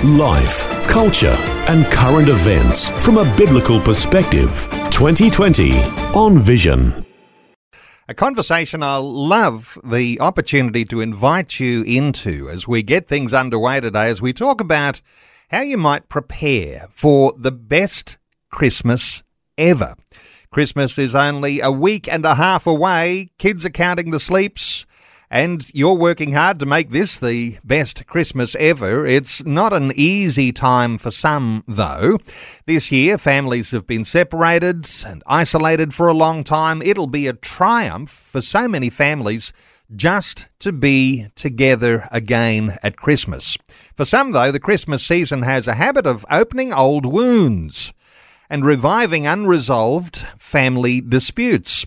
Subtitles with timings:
[0.00, 1.36] Life, culture,
[1.68, 4.66] and current events from a biblical perspective.
[4.90, 5.78] 2020
[6.12, 7.06] on Vision.
[8.08, 13.78] A conversation I'll love the opportunity to invite you into as we get things underway
[13.78, 15.00] today, as we talk about
[15.50, 18.18] how you might prepare for the best
[18.50, 19.22] Christmas
[19.56, 19.94] ever.
[20.50, 23.28] Christmas is only a week and a half away.
[23.38, 24.84] Kids are counting the sleeps.
[25.32, 29.06] And you're working hard to make this the best Christmas ever.
[29.06, 32.18] It's not an easy time for some, though.
[32.66, 36.82] This year, families have been separated and isolated for a long time.
[36.82, 39.54] It'll be a triumph for so many families
[39.96, 43.56] just to be together again at Christmas.
[43.96, 47.94] For some, though, the Christmas season has a habit of opening old wounds
[48.50, 51.86] and reviving unresolved family disputes.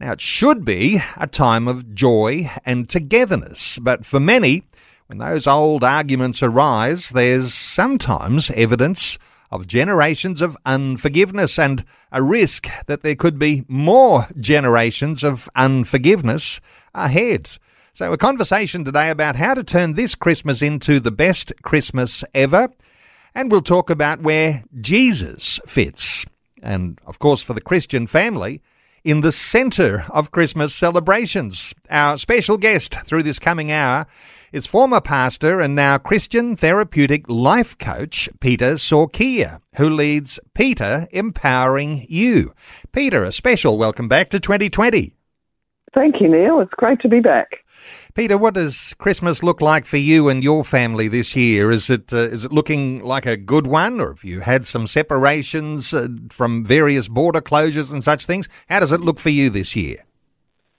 [0.00, 4.62] Now, it should be a time of joy and togetherness, but for many,
[5.06, 9.18] when those old arguments arise, there's sometimes evidence
[9.50, 16.60] of generations of unforgiveness and a risk that there could be more generations of unforgiveness
[16.94, 17.56] ahead.
[17.92, 22.68] So, a conversation today about how to turn this Christmas into the best Christmas ever.
[23.34, 26.24] And we'll talk about where Jesus fits.
[26.62, 28.62] And of course, for the Christian family,
[29.08, 31.74] in the centre of Christmas celebrations.
[31.88, 34.06] Our special guest through this coming hour
[34.52, 42.04] is former pastor and now Christian therapeutic life coach Petra Sorkia, who leads Petra Empowering
[42.06, 42.52] You.
[42.92, 45.14] Petra, a special welcome back to 2020.
[45.94, 46.60] Thank you, Neil.
[46.60, 47.64] It's great to be back.
[48.18, 51.70] Petra, what does Christmas look like for you and your family this year?
[51.70, 54.88] Is it uh, is it looking like a good one, or have you had some
[54.88, 58.48] separations uh, from various border closures and such things?
[58.68, 59.98] How does it look for you this year?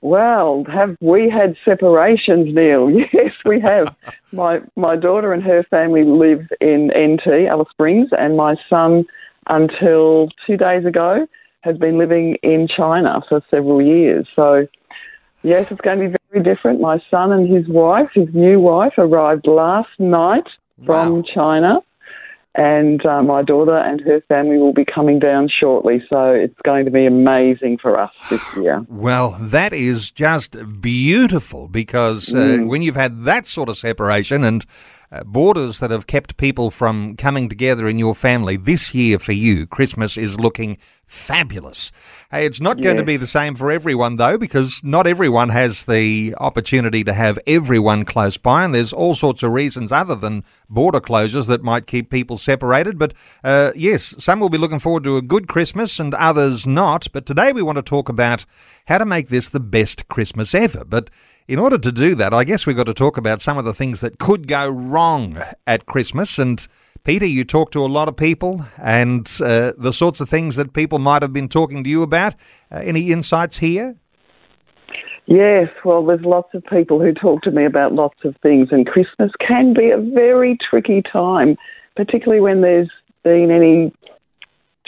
[0.02, 2.92] Well, have we had separations, Neil?
[3.14, 3.96] Yes, we have.
[4.34, 9.06] my my daughter and her family live in NT, Alice Springs, and my son,
[9.48, 11.26] until two days ago,
[11.62, 14.28] has been living in China for several years.
[14.36, 14.68] So
[15.42, 16.80] Yes, it's going to be very different.
[16.80, 20.48] My son and his wife, his new wife, arrived last night
[20.86, 21.24] from wow.
[21.34, 21.80] China,
[22.56, 26.04] and uh, my daughter and her family will be coming down shortly.
[26.10, 28.86] So it's going to be amazing for us this year.
[28.90, 32.68] Well, that is just beautiful because uh, mm.
[32.68, 34.66] when you've had that sort of separation and
[35.12, 38.58] uh, borders that have kept people from coming together in your family.
[38.58, 41.92] This year for you, Christmas is looking fabulous.
[42.30, 45.86] Hey, it's not going to be the same for everyone though, because not everyone has
[45.86, 50.44] the opportunity to have everyone close by, and there's all sorts of reasons other than
[50.70, 53.00] border closures that might keep people separated.
[53.00, 57.08] But uh, yes, some will be looking forward to a good Christmas and others not.
[57.12, 58.46] But today we want to talk about
[58.86, 60.86] how to make this the best Christmas ever.
[60.86, 61.10] But
[61.50, 63.74] in order to do that, I guess we've got to talk about some of the
[63.74, 66.38] things that could go wrong at Christmas.
[66.38, 66.66] And
[67.04, 70.74] Petra, you talk to a lot of people and uh, the sorts of things that
[70.74, 72.36] people might have been talking to you about.
[72.72, 73.96] Uh, any insights here?
[75.26, 78.86] Yes, well, there's lots of people who talk to me about lots of things, and
[78.86, 81.58] Christmas can be a very tricky time,
[81.96, 82.92] particularly when there's
[83.24, 83.92] been any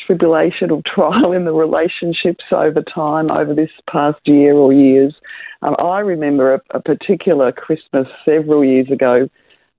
[0.06, 5.16] tribulation or trial in the relationships over time, over this past year or years.
[5.62, 9.30] Um, I remember a, a, particular Christmas several years ago,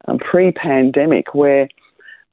[0.07, 1.69] um, pre pandemic, where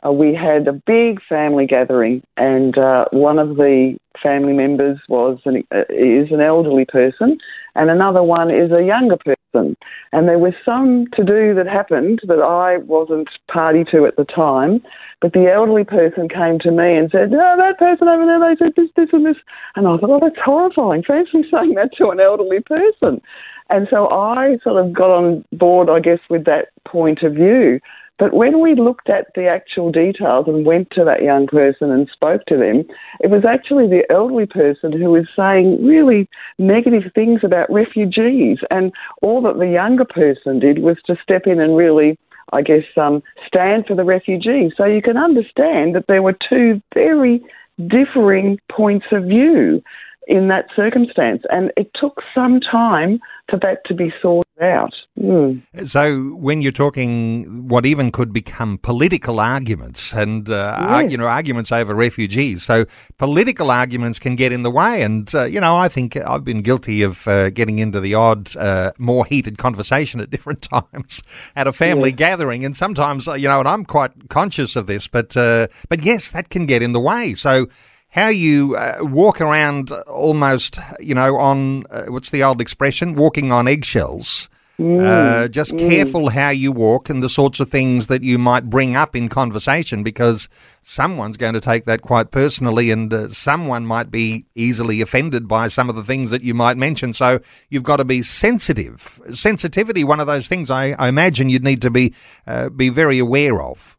[0.05, 5.39] uh, we had a big family gathering, and uh, one of the family members was
[5.45, 7.37] an, uh, is an elderly person,
[7.75, 9.38] and another one is a younger person.
[9.53, 14.25] And there was some to do that happened that I wasn't party to at the
[14.25, 14.81] time,
[15.21, 18.55] but the elderly person came to me and said, "No, that person over there, they
[18.57, 19.37] said this, this, and this,"
[19.75, 21.03] and I thought, "Oh, that's horrifying!
[21.03, 23.21] Fancy saying that to an elderly person."
[23.69, 27.79] And so I sort of got on board, I guess, with that point of view.
[28.19, 32.09] But when we looked at the actual details and went to that young person and
[32.11, 32.83] spoke to them,
[33.21, 36.27] it was actually the elderly person who was saying really
[36.57, 38.57] negative things about refugees.
[38.69, 42.19] And all that the younger person did was to step in and really,
[42.51, 44.73] I guess, um, stand for the refugees.
[44.75, 47.41] So you can understand that there were two very
[47.87, 49.81] differing points of view
[50.27, 51.43] in that circumstance.
[51.49, 53.19] And it took some time
[53.49, 54.93] for that to be sorted out.
[55.17, 55.63] Mm.
[55.85, 61.11] So, when you're talking what even could become political arguments and uh, yes.
[61.11, 62.85] you know arguments over refugees, so
[63.17, 65.01] political arguments can get in the way.
[65.01, 68.55] And uh, you know, I think I've been guilty of uh, getting into the odd,
[68.55, 71.21] uh, more heated conversation at different times
[71.55, 72.17] at a family yes.
[72.17, 76.03] gathering, and sometimes uh, you know, and I'm quite conscious of this, but uh, but
[76.03, 77.33] yes, that can get in the way.
[77.33, 77.67] So
[78.09, 83.15] how you uh, walk around almost, you know, on uh, what's the old expression?
[83.15, 84.49] Walking on eggshells.
[84.79, 85.89] Mm, uh, just mm.
[85.89, 89.27] careful how you walk and the sorts of things that you might bring up in
[89.27, 90.47] conversation because
[90.81, 95.67] someone's going to take that quite personally and uh, someone might be easily offended by
[95.67, 97.11] some of the things that you might mention.
[97.11, 99.19] So you've got to be sensitive.
[99.31, 102.15] Sensitivity, one of those things I, I imagine you'd need to be
[102.47, 103.97] uh, be very aware of.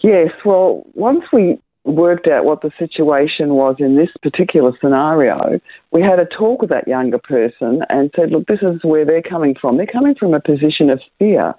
[0.00, 6.00] Yes, well, once we worked out what the situation was in this particular scenario, we
[6.00, 9.54] had a talk with that younger person and said, look, this is where they're coming
[9.60, 9.76] from.
[9.76, 11.54] They're coming from a position of fear.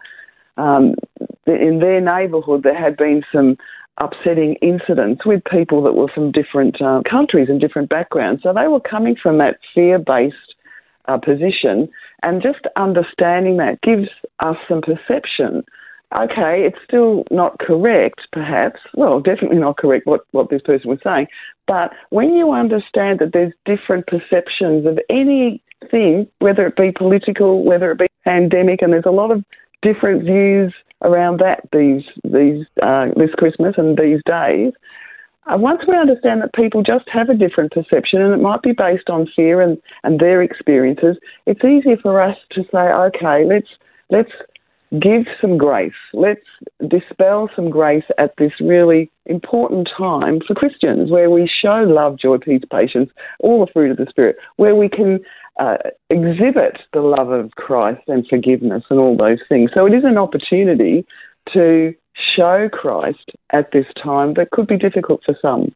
[0.56, 0.96] Um,
[1.46, 3.58] in their neighbourhood, there had been some
[4.02, 8.44] upsetting incidents with people that were from different uh, countries and different backgrounds.
[8.44, 10.36] So they were coming from that fear based
[11.08, 11.90] uh, position,
[12.24, 14.08] and just understanding that gives
[14.40, 15.64] us some perception
[16.16, 18.80] okay, it's still not correct, perhaps.
[18.94, 21.28] Well, definitely not correct what, what this person was saying.
[21.68, 27.92] But when you understand that there's different perceptions of anything, whether it be political, whether
[27.92, 29.44] it be pandemic, and there's a lot of
[29.82, 34.74] different views around that these these uh, this Christmas and these days.
[35.46, 38.72] Uh, once we understand that people just have a different perception and it might be
[38.72, 43.68] based on fear and, and their experiences, it's easier for us to say, okay, let's
[44.10, 44.32] let's
[45.00, 45.94] give some grace.
[46.14, 46.46] Let's
[46.88, 52.38] dispel some grace at this really important time for Christians where we show love, joy,
[52.38, 53.10] peace, patience,
[53.40, 55.20] all the fruit of the Spirit, where we can
[55.60, 55.78] uh,
[56.10, 59.72] exhibit the love of Christ and forgiveness and all those things.
[59.74, 61.06] So it is an opportunity
[61.54, 61.94] to
[62.36, 65.74] show Christ at this time that could be difficult for some.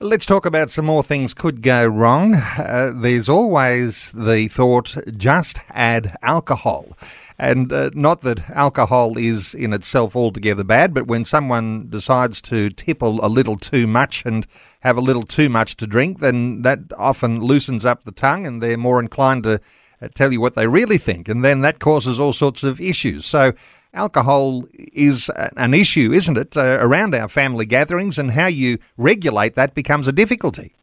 [0.00, 2.34] Let's talk about some more things could go wrong.
[2.34, 6.98] Uh, there's always the thought just add alcohol.
[7.38, 12.70] And uh, not that alcohol is in itself altogether bad, but when someone decides to
[12.70, 14.48] tipple a little too much and
[14.80, 18.60] have a little too much to drink, then that often loosens up the tongue and
[18.60, 19.60] they're more inclined to
[20.02, 21.28] uh, tell you what they really think.
[21.28, 23.24] And then that causes all sorts of issues.
[23.24, 23.52] So,
[23.94, 29.54] alcohol is an issue, isn't it, uh, around our family gatherings, and how you regulate
[29.54, 30.74] that becomes a difficulty.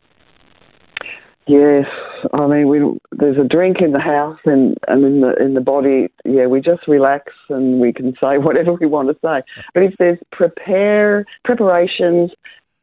[1.48, 1.86] Yes,
[2.34, 2.80] I mean, we,
[3.12, 6.08] there's a drink in the house and, and in the in the body.
[6.24, 9.44] Yeah, we just relax and we can say whatever we want to say.
[9.74, 12.32] But if there's prepare preparations,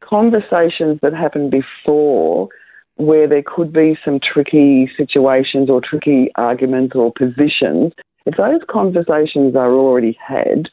[0.00, 2.48] conversations that happen before,
[2.96, 7.92] where there could be some tricky situations or tricky arguments or positions,
[8.28, 10.68] if those conversations are already had,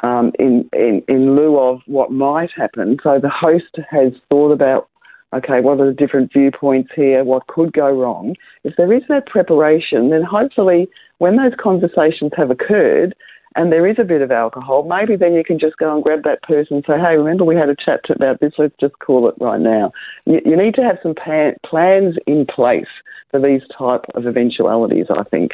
[0.00, 2.96] um, in, in, in lieu of what might happen.
[3.02, 4.88] So the host has thought about
[5.34, 7.22] okay, what are the different viewpoints here?
[7.22, 8.34] What could go wrong?
[8.64, 10.88] If there is that preparation, then hopefully
[11.18, 13.14] when those conversations have occurred
[13.54, 16.22] and there is a bit of alcohol, maybe then you can just go and grab
[16.22, 19.28] that person and say, hey, remember we had a chat about this, let's just call
[19.28, 19.92] it right now.
[20.24, 22.88] You, you need to have some pan- plans in place
[23.30, 25.50] for these type of eventualities, I think.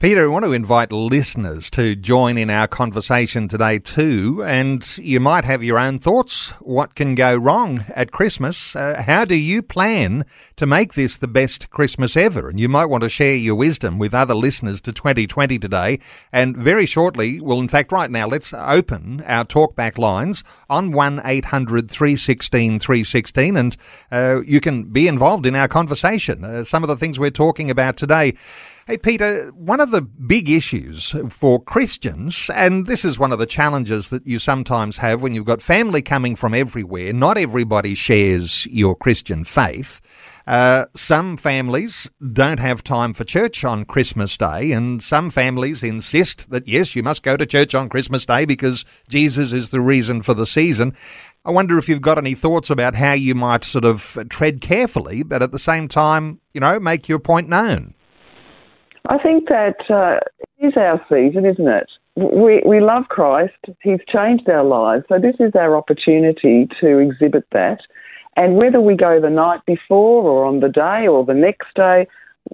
[0.00, 5.20] Petra, I want to invite listeners to join in our conversation today too, and you
[5.20, 6.52] might have your own thoughts.
[6.52, 8.74] What can go wrong at Christmas?
[8.74, 10.24] Uh, how do you plan
[10.56, 12.48] to make this the best Christmas ever?
[12.48, 15.98] And you might want to share your wisdom with other listeners to 2020 today.
[16.32, 21.20] And very shortly, well, in fact, right now, let's open our talkback lines on 1
[21.26, 23.76] 800 316 316, and
[24.10, 26.42] uh, you can be involved in our conversation.
[26.42, 28.32] Uh, some of the things we're talking about today.
[28.90, 33.46] Hey, Petra, one of the big issues for Christians, and this is one of the
[33.46, 38.66] challenges that you sometimes have when you've got family coming from everywhere, not everybody shares
[38.66, 40.00] your Christian faith.
[40.44, 46.50] Uh, some families don't have time for church on Christmas Day, and some families insist
[46.50, 50.20] that yes, you must go to church on Christmas Day because Jesus is the reason
[50.20, 50.94] for the season.
[51.44, 55.22] I wonder if you've got any thoughts about how you might sort of tread carefully,
[55.22, 57.94] but at the same time, you know, make your point known.
[59.08, 60.20] I think that uh,
[60.58, 61.88] it is our season, isn't it?
[62.16, 63.54] We, we love Christ.
[63.82, 65.04] He's changed our lives.
[65.08, 67.80] So this is our opportunity to exhibit that.
[68.36, 72.06] And whether we go the night before or on the day or the next day,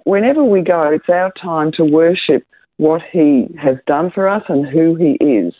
[0.05, 2.45] whenever we go, it's our time to worship
[2.77, 5.53] what He has done for us and who He is.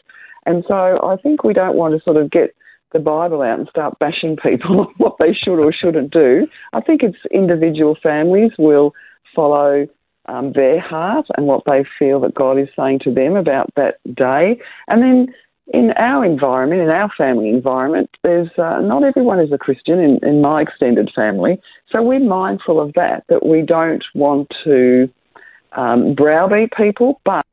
[0.46, 2.56] And so I think we don't want to sort of get
[2.94, 6.48] the Bible out and start bashing people on what they should or shouldn't do.
[6.74, 8.94] I think it's individual families will
[9.36, 9.88] follow
[10.27, 14.00] um, their heart and what they feel that God is saying to them about that
[14.13, 14.60] day.
[14.88, 15.34] And then
[15.74, 20.19] in our environment, in our family environment, there's uh, not everyone is a Christian in,
[20.24, 21.60] in my extended family,
[21.91, 23.24] so we're mindful of that.
[23.27, 25.10] That we don't want to
[25.74, 27.46] um, browbeat people, but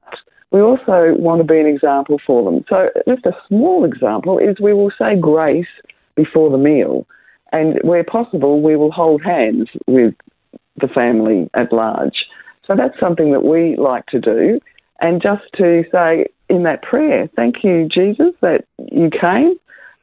[0.52, 2.64] we also want to be an example for them.
[2.68, 5.66] So, just a small example is we will say grace
[6.14, 7.06] before the meal,
[7.50, 10.14] and where possible, we will hold hands with
[10.80, 12.26] the family at large.
[12.66, 14.60] So that's something that we like to do.
[15.00, 19.56] And just to say in that prayer, thank you, Jesus, that you came.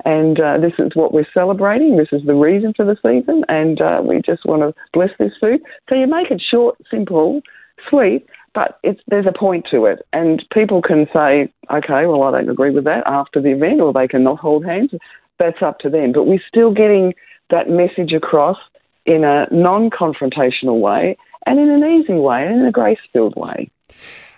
[0.03, 1.98] And uh, this is what we're celebrating.
[1.98, 3.44] This is the reason for the season.
[3.48, 5.62] And uh, we just want to bless this food.
[5.89, 7.41] So you make it short, simple,
[7.89, 10.06] sweet, but there's a point to it.
[10.12, 13.94] And people can say, okay, well, I don't agree with that after the event, or
[13.94, 14.91] they can not hold hands.
[15.39, 16.12] That's up to them.
[16.12, 17.13] But we're still getting
[17.50, 18.58] that message across
[19.06, 23.36] in a non confrontational way and in an easy way and in a grace filled
[23.36, 23.72] way.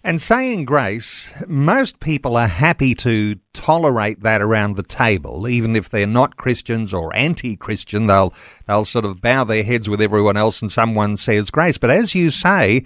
[0.05, 5.89] And saying grace, most people are happy to tolerate that around the table, even if
[5.89, 8.07] they're not Christians or anti-Christian.
[8.07, 8.33] They'll
[8.67, 11.77] they'll sort of bow their heads with everyone else, and someone says grace.
[11.77, 12.83] But as you say,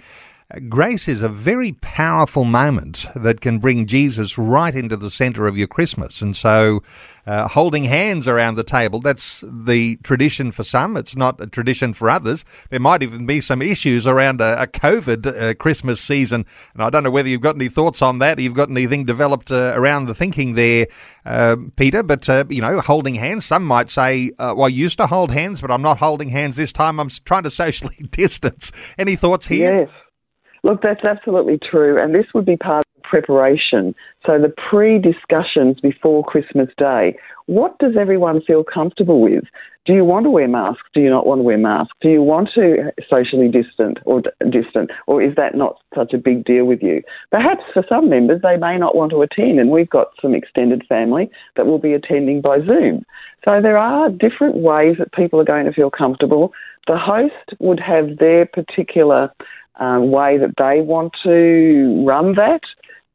[0.70, 5.58] Grace is a very powerful moment that can bring Jesus right into the center of
[5.58, 6.22] your Christmas.
[6.22, 6.82] And so,
[7.26, 10.96] uh, holding hands around the table, that's the tradition for some.
[10.96, 12.46] It's not a tradition for others.
[12.70, 16.46] There might even be some issues around a, a COVID uh, Christmas season.
[16.72, 18.38] And I don't know whether you've got any thoughts on that.
[18.38, 20.86] You've got anything developed uh, around the thinking there,
[21.26, 22.02] uh, Petra.
[22.02, 25.30] But, uh, you know, holding hands, some might say, uh, well, I used to hold
[25.30, 26.98] hands, but I'm not holding hands this time.
[26.98, 28.72] I'm trying to socially distance.
[28.96, 29.80] Any thoughts here?
[29.80, 29.90] Yes.
[30.62, 33.94] Look, that's absolutely true, and this would be part of preparation.
[34.26, 37.16] So the pre-discussions before Christmas Day.
[37.46, 39.44] What does everyone feel comfortable with?
[39.86, 40.82] Do you want to wear masks?
[40.92, 41.96] Do you not want to wear masks?
[42.02, 46.44] Do you want to socially distant or distant, or is that not such a big
[46.44, 47.02] deal with you?
[47.30, 50.84] Perhaps for some members they may not want to attend, and we've got some extended
[50.86, 53.06] family that will be attending by Zoom.
[53.46, 56.52] So there are different ways that people are going to feel comfortable.
[56.86, 59.32] The host would have their particular
[59.78, 62.62] um, way that they want to run that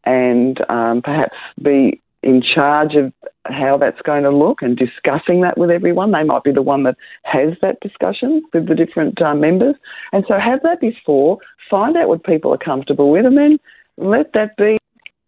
[0.05, 3.11] and um, perhaps be in charge of
[3.45, 6.11] how that's going to look and discussing that with everyone.
[6.11, 9.75] They might be the one that has that discussion with the different uh, members.
[10.13, 11.37] And so have that before,
[11.69, 13.59] find out what people are comfortable with, and then
[13.97, 14.77] let that be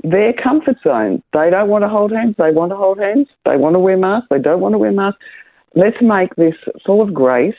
[0.04, 1.22] their comfort zone.
[1.34, 3.98] They don't want to hold hands, they want to hold hands, they want to wear
[3.98, 5.20] masks, they don't want to wear masks.
[5.76, 7.56] Let's make this full of grace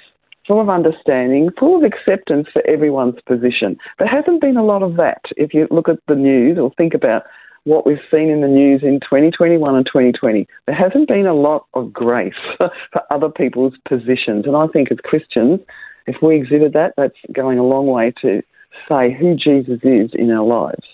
[0.46, 3.76] full of understanding, full of acceptance for everyone's position.
[3.98, 5.22] There hasn't been a lot of that.
[5.36, 7.22] If you look at the news or think about
[7.64, 11.66] what we've seen in the news in 2021 and 2020, there hasn't been a lot
[11.74, 14.46] of grace for other people's positions.
[14.46, 15.60] And I think as Christians,
[16.06, 18.42] if we exhibit that, that's going a long way to
[18.88, 20.84] say who Jesus is in our lives.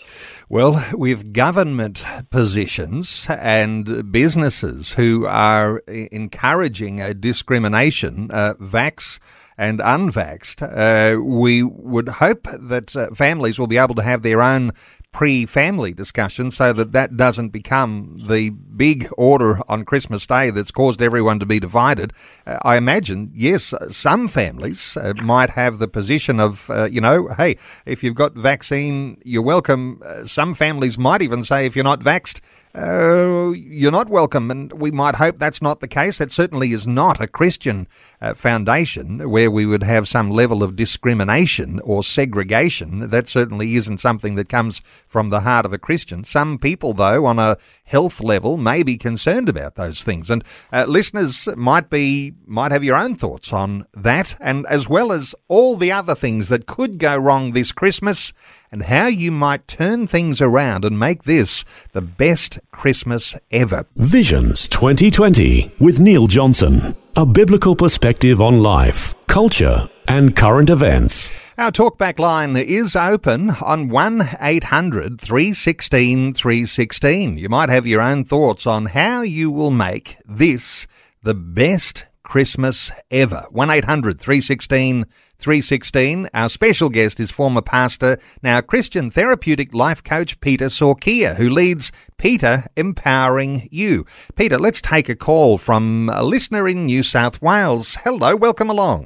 [0.49, 9.19] Well, with government positions and businesses who are encouraging a discrimination, uh, vax
[9.57, 14.41] and unvaxxed, uh, we would hope that uh, families will be able to have their
[14.41, 14.71] own
[15.13, 21.01] pre-family discussion so that that doesn't become the big order on Christmas Day that's caused
[21.01, 22.11] everyone to be divided.
[22.45, 27.27] Uh, I imagine, yes, some families uh, might have the position of, uh, you know,
[27.37, 30.01] hey, if you've got vaccine, you're welcome.
[30.03, 32.41] Uh, some families might even say if you're not vaxed,
[32.75, 34.49] uh, you're not welcome.
[34.49, 36.17] And we might hope that's not the case.
[36.17, 37.87] That certainly is not a Christian
[38.19, 43.09] uh, foundation where we would have some level of discrimination or segregation.
[43.09, 44.81] That certainly isn't something that comes
[45.13, 46.23] from the heart of a Christian.
[46.23, 50.31] Some people, though, on a health level, may be concerned about those things.
[50.31, 55.11] And uh, listeners might be might have your own thoughts on that, and as well
[55.11, 58.33] as all the other things that could go wrong this Christmas
[58.71, 63.85] and how you might turn things around and make this the best Christmas ever.
[63.95, 66.95] Visions 2020 with Neil Johnson.
[67.15, 71.31] A biblical perspective on life, culture, and current events.
[71.55, 77.37] Our talkback line is open on 1 800 316 316.
[77.37, 80.87] You might have your own thoughts on how you will make this
[81.21, 83.45] the best Christmas ever.
[83.51, 85.05] 1 800 316
[85.37, 86.27] 316.
[86.33, 91.91] Our special guest is former pastor, now Christian therapeutic life coach Petra Sorkia, who leads
[92.17, 94.07] Petra Empowering You.
[94.35, 97.97] Petra, let's take a call from a listener in New South Wales.
[98.03, 99.05] Hello, welcome along.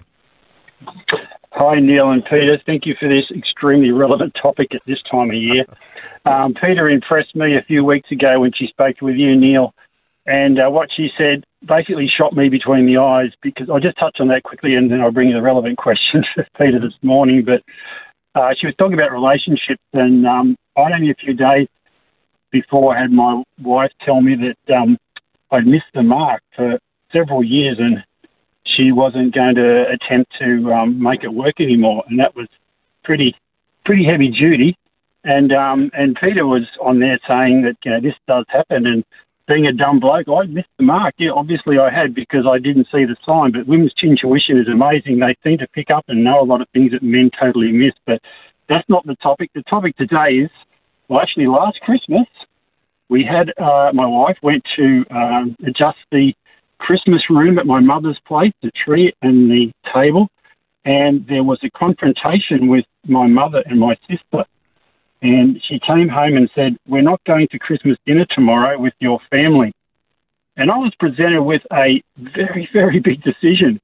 [1.59, 2.59] Hi, Neil and Petra.
[2.67, 5.65] Thank you for this extremely relevant topic at this time of year.
[6.25, 9.73] Um, Petra impressed me a few weeks ago when she spoke with you, Neil,
[10.25, 14.17] and uh, what she said basically shot me between the eyes because I'll just touch
[14.19, 16.25] on that quickly and then I'll bring you the relevant questions,
[16.57, 17.45] Petra, this morning.
[17.45, 17.63] But
[18.35, 21.69] uh, she was talking about relationships, and um, I'd only a few days
[22.51, 24.97] before I had my wife tell me that um,
[25.49, 26.77] I'd missed the mark for
[27.13, 28.03] several years, and
[28.77, 32.47] she wasn't going to attempt to um, make it work anymore, and that was
[33.03, 33.35] pretty
[33.83, 34.77] pretty heavy duty.
[35.23, 39.03] And um, and Petra was on there saying that you know this does happen, and
[39.47, 41.15] being a dumb bloke, I missed the mark.
[41.17, 43.51] Yeah, obviously I had because I didn't see the sign.
[43.51, 45.19] But women's intuition is amazing.
[45.19, 47.93] They seem to pick up and know a lot of things that men totally miss.
[48.05, 48.21] But
[48.69, 49.51] that's not the topic.
[49.55, 50.51] The topic today is,
[51.07, 52.27] well, actually, last Christmas
[53.09, 56.33] we had uh, my wife went to um, adjust the
[56.79, 60.27] Christmas room at my mother's place, the tree and the table,
[60.85, 64.45] and there was a confrontation with my mother and my sister.
[65.21, 69.19] And she came home and said, We're not going to Christmas dinner tomorrow with your
[69.29, 69.73] family.
[70.55, 73.79] And I was presented with a very, very big decision.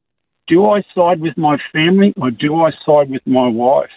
[0.47, 3.91] Do I side with my family or do I side with my wife?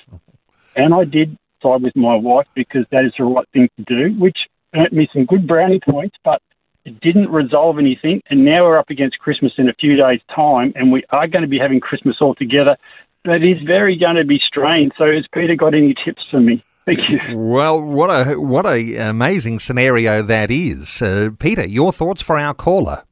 [0.74, 4.18] And I did side with my wife because that is the right thing to do,
[4.18, 4.38] which
[4.74, 6.42] earned me some good brownie points, but
[6.86, 8.22] it didn't resolve anything.
[8.30, 11.42] And now we're up against Christmas in a few days' time, and we are going
[11.42, 12.76] to be having Christmas all together.
[13.24, 14.92] But it's very going to be strained.
[14.96, 16.64] So, has Petra got any tips for me?
[16.86, 17.18] Thank you.
[17.36, 21.66] Well, what a what a amazing scenario that is, uh, Petra.
[21.66, 23.02] Your thoughts for our caller?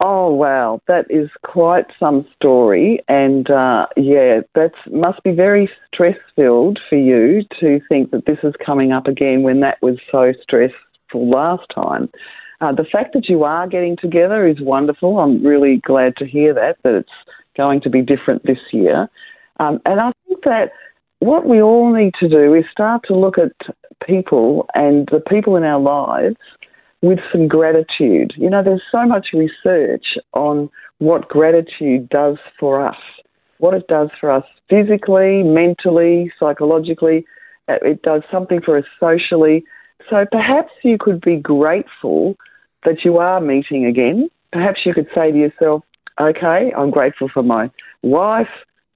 [0.00, 6.18] Oh wow, that is quite some story, and uh, yeah, that must be very stress
[6.36, 10.34] filled for you to think that this is coming up again when that was so
[10.42, 10.78] stressful
[11.18, 12.08] last time.
[12.60, 15.18] Uh, the fact that you are getting together is wonderful.
[15.18, 17.08] I'm really glad to hear that that it's
[17.56, 19.08] going to be different this year,
[19.60, 20.70] um, and I think that
[21.20, 23.52] what we all need to do is start to look at
[24.06, 26.36] people and the people in our lives
[27.02, 28.32] with some gratitude.
[28.36, 32.96] You know, there's so much research on what gratitude does for us,
[33.58, 37.26] what it does for us physically, mentally, psychologically.
[37.68, 39.64] Uh, it does something for us socially.
[40.10, 42.36] So perhaps you could be grateful
[42.84, 44.28] that you are meeting again.
[44.52, 45.82] Perhaps you could say to yourself,
[46.20, 47.70] okay, I'm grateful for my
[48.02, 48.48] wife,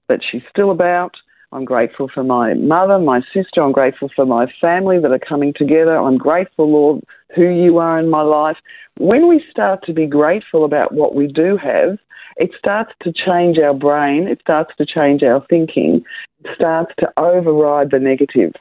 [0.07, 1.15] that she's still about.
[1.51, 3.61] I'm grateful for my mother, my sister.
[3.61, 5.97] I'm grateful for my family that are coming together.
[5.97, 7.03] I'm grateful, Lord,
[7.35, 8.57] who you are in my life.
[8.97, 11.97] When we start to be grateful about what we do have,
[12.37, 16.03] it starts to change our brain, it starts to change our thinking,
[16.43, 18.53] it starts to override the negative.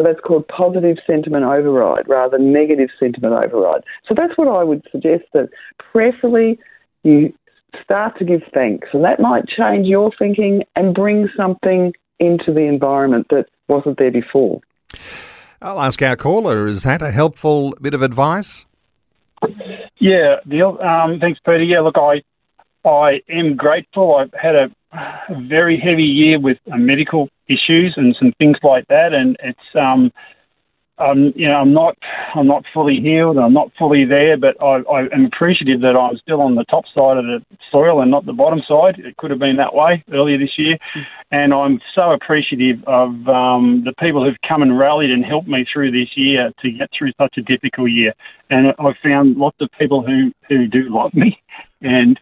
[0.00, 3.82] So that's called positive sentiment override rather than negative sentiment override.
[4.08, 5.50] So that's what I would suggest that
[5.92, 6.58] prayerfully
[7.02, 7.34] you
[7.84, 8.88] start to give thanks.
[8.94, 14.10] And that might change your thinking and bring something into the environment that wasn't there
[14.10, 14.62] before.
[15.60, 18.64] I'll ask our caller, is that a helpful bit of advice?
[19.98, 20.78] Yeah, Neil.
[20.80, 21.66] Um, thanks, Petra.
[21.66, 22.22] Yeah, look, I
[22.88, 24.16] I am grateful.
[24.16, 28.86] I've had a, a very heavy year with a medical issues and some things like
[28.88, 30.12] that, and it's um,
[31.00, 31.96] um, you know, I'm not,
[32.34, 33.38] I'm not fully healed.
[33.38, 36.84] I'm not fully there, but I, I am appreciative that I'm still on the top
[36.94, 37.40] side of the
[37.72, 38.98] soil and not the bottom side.
[38.98, 40.76] It could have been that way earlier this year,
[41.30, 45.66] and I'm so appreciative of um, the people who've come and rallied and helped me
[45.72, 48.12] through this year to get through such a difficult year.
[48.50, 51.40] And I've found lots of people who who do love me,
[51.80, 52.20] and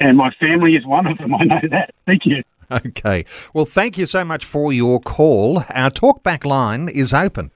[0.00, 1.34] and my family is one of them.
[1.40, 1.94] I know that.
[2.06, 2.42] Thank you.
[2.86, 3.24] Okay.
[3.52, 5.58] Well, thank you so much for your call.
[5.70, 7.50] Our talkback line is open.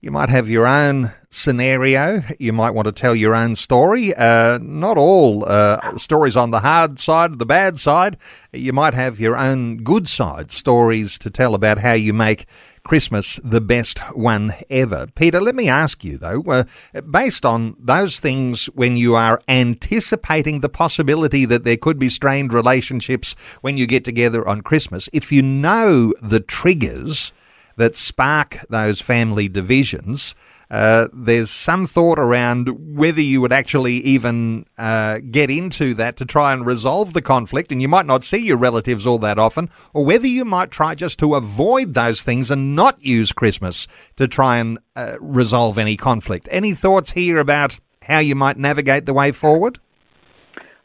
[0.00, 2.22] You might have your own scenario.
[2.38, 4.14] You might want to tell your own story.
[4.14, 8.16] Uh, not all uh, stories on the hard side, the bad side.
[8.52, 12.46] You might have your own good side stories to tell about how you make
[12.90, 15.06] Christmas the best one ever.
[15.14, 16.64] Petra, let me ask you though, uh,
[17.02, 22.52] based on those things when you are anticipating the possibility that there could be strained
[22.52, 27.32] relationships when you get together on Christmas, if you know the triggers,
[27.76, 30.34] that spark those family divisions.
[30.70, 36.24] Uh, there's some thought around whether you would actually even uh, get into that to
[36.24, 39.68] try and resolve the conflict, and you might not see your relatives all that often,
[39.92, 44.28] or whether you might try just to avoid those things and not use Christmas to
[44.28, 46.48] try and uh, resolve any conflict.
[46.50, 49.80] Any thoughts here about how you might navigate the way forward?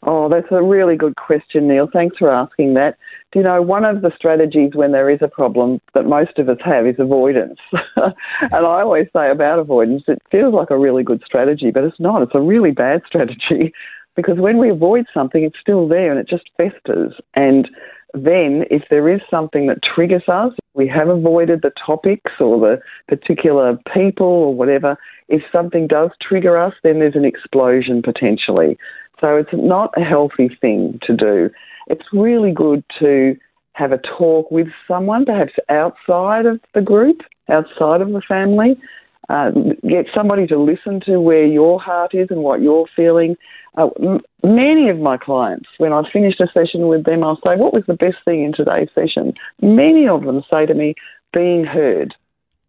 [0.07, 1.87] Oh, that's a really good question, Neil.
[1.91, 2.97] Thanks for asking that.
[3.35, 6.57] You know, one of the strategies when there is a problem that most of us
[6.63, 7.59] have is avoidance.
[7.97, 8.13] and
[8.53, 12.21] I always say about avoidance, it feels like a really good strategy, but it's not.
[12.21, 13.73] It's a really bad strategy
[14.15, 17.13] because when we avoid something, it's still there and it just festers.
[17.33, 17.67] And
[18.13, 22.79] then, if there is something that triggers us, we have avoided the topics or the
[23.09, 24.95] particular people or whatever,
[25.27, 28.77] if something does trigger us, then there's an explosion potentially.
[29.19, 31.49] So it's not a healthy thing to do.
[31.87, 33.37] It's really good to
[33.73, 38.79] have a talk with someone, perhaps outside of the group, outside of the family.
[39.27, 39.49] Uh,
[39.87, 43.35] get somebody to listen to where your heart is and what you're feeling.
[43.75, 47.55] Uh, m- many of my clients, when I finished a session with them, I'll say,
[47.55, 49.33] What was the best thing in today's session?
[49.61, 50.93] Many of them say to me,
[51.33, 52.13] Being heard.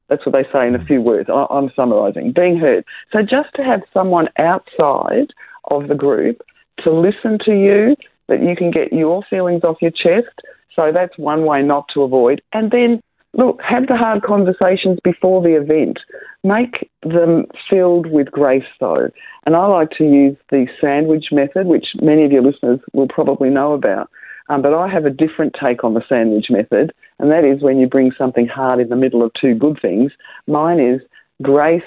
[0.09, 1.29] That's what they say in a few words.
[1.29, 2.33] I- I'm summarising.
[2.33, 2.85] Being heard.
[3.13, 5.35] So just to have someone outside
[5.71, 6.41] of the group
[6.79, 7.97] to listen to you,
[8.29, 10.35] that you can get your feelings off your chest.
[10.75, 12.43] So that's one way not to avoid.
[12.53, 13.01] And then,
[13.33, 15.99] look, have the hard conversations before the event.
[16.45, 19.09] Make them filled with grace, though.
[19.47, 23.49] And I like to use the sandwich method, which many of your listeners will probably
[23.49, 24.11] know about.
[24.49, 27.79] Um, but I have a different take on the sandwich method, and that is when
[27.79, 30.13] you bring something hard in the middle of two good things.
[30.47, 31.01] Mine is
[31.43, 31.83] grace,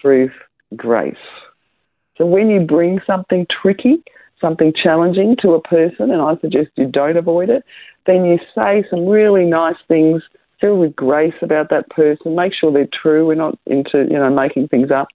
[0.00, 0.32] truth,
[0.76, 1.16] grace.
[2.16, 4.04] So when you bring something tricky,
[4.40, 7.64] something challenging to a person, and I suggest you don't avoid it,
[8.06, 10.22] then you say some really nice things,
[10.60, 14.30] fill with grace about that person, make sure they're true, we're not into, you know,
[14.30, 15.08] making things up.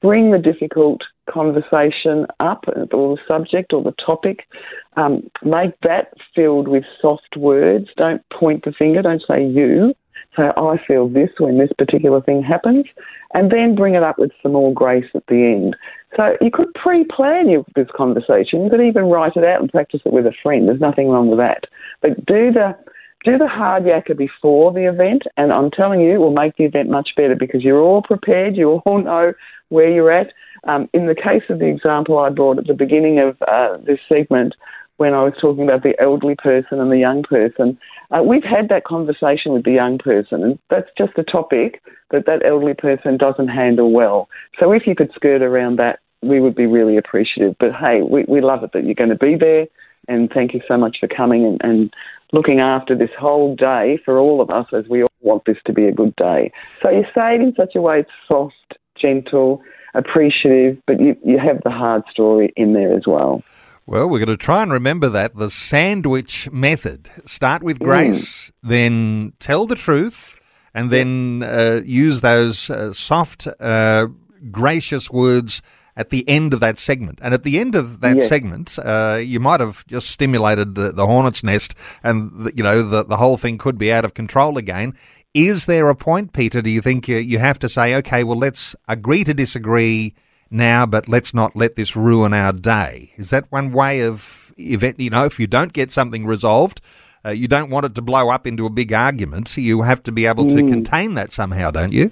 [0.00, 4.48] Bring the difficult conversation up, or the subject or the topic.
[4.96, 7.88] Um, make that filled with soft words.
[7.96, 9.94] Don't point the finger, don't say you.
[10.36, 12.86] Say, I feel this when this particular thing happens,
[13.34, 15.76] and then bring it up with some more grace at the end.
[16.16, 18.64] So you could pre-plan your, this conversation.
[18.64, 20.68] You could even write it out and practice it with a friend.
[20.68, 21.64] There's nothing wrong with that.
[22.00, 22.76] But do the
[23.24, 26.64] do the hard yakka before the event, and I'm telling you, it will make the
[26.64, 28.56] event much better because you're all prepared.
[28.56, 29.32] You all know
[29.68, 30.32] where you're at.
[30.64, 33.98] Um, in the case of the example I brought at the beginning of uh, this
[34.08, 34.54] segment,
[34.96, 37.78] when I was talking about the elderly person and the young person,
[38.10, 42.26] uh, we've had that conversation with the young person, and that's just a topic that
[42.26, 44.28] that elderly person doesn't handle well.
[44.60, 47.56] So if you could skirt around that, we would be really appreciative.
[47.58, 49.66] But hey, we, we love it that you're going to be there,
[50.08, 51.94] and thank you so much for coming and, and
[52.32, 55.72] looking after this whole day for all of us as we all want this to
[55.72, 56.52] be a good day.
[56.80, 59.62] So you say it in such a way it's soft, gentle,
[59.94, 63.42] appreciative, but you, you have the hard story in there as well.
[63.84, 67.08] Well, we're going to try and remember that the sandwich method.
[67.24, 68.68] Start with grace, mm.
[68.68, 70.36] then tell the truth,
[70.72, 74.06] and then uh, use those uh, soft, uh,
[74.50, 75.62] gracious words
[75.96, 77.18] at the end of that segment.
[77.22, 78.28] And at the end of that yes.
[78.28, 82.82] segment, uh, you might have just stimulated the, the hornet's nest, and the, you know
[82.82, 84.94] the the whole thing could be out of control again.
[85.34, 86.62] Is there a point, Petra?
[86.62, 90.14] Do you think you, you have to say, okay, well, let's agree to disagree
[90.52, 93.12] now, but let's not let this ruin our day.
[93.16, 95.00] Is that one way of event?
[95.00, 96.80] You know, if you don't get something resolved,
[97.24, 99.48] uh, you don't want it to blow up into a big argument.
[99.48, 100.68] So you have to be able to mm.
[100.68, 102.10] contain that somehow, don't you?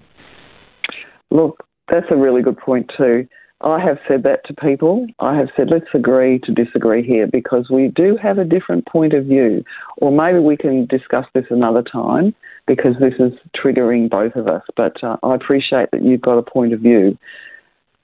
[1.31, 3.27] Look, that's a really good point too.
[3.63, 5.07] I have said that to people.
[5.19, 9.13] I have said, let's agree to disagree here because we do have a different point
[9.13, 9.63] of view.
[9.99, 12.35] Or maybe we can discuss this another time
[12.67, 14.63] because this is triggering both of us.
[14.77, 17.19] But uh, I appreciate that you've got a point of view.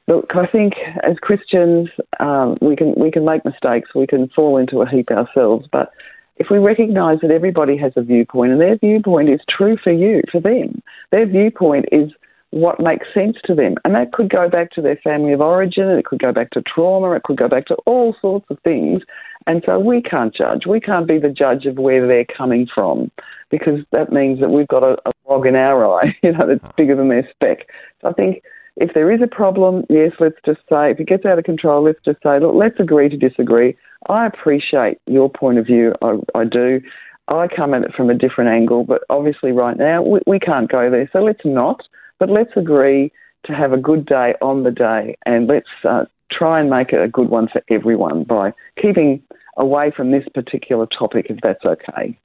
[0.09, 1.88] Look, I think as Christians,
[2.21, 5.90] um, we can we can make mistakes, we can fall into a heap ourselves, but
[6.37, 10.23] if we recognise that everybody has a viewpoint and their viewpoint is true for you,
[10.31, 12.12] for them, their viewpoint is
[12.51, 15.88] what makes sense to them, and that could go back to their family of origin,
[15.90, 19.03] it could go back to trauma, it could go back to all sorts of things,
[19.47, 20.66] and so we can't judge.
[20.66, 23.11] We can't be the judge of where they're coming from,
[23.51, 26.77] because that means that we've got a, a log in our eye, you know, that's
[26.77, 27.66] bigger than their speck.
[28.01, 28.42] So I think
[28.77, 31.85] if there is a problem, yes, let's just say, if it gets out of control,
[31.85, 33.77] let's just say, look, let's agree to disagree.
[34.09, 35.95] I appreciate your point of view.
[36.03, 36.81] I, I do.
[37.29, 40.71] I come at it from a different angle, but obviously right now we, we can't
[40.71, 41.09] go there.
[41.12, 41.83] So let's not,
[42.19, 43.11] but let's agree
[43.47, 47.03] to have a good day on the day and let's uh, try and make it
[47.03, 49.23] a good one for everyone by keeping
[49.57, 52.19] away from this particular topic, if that's okay.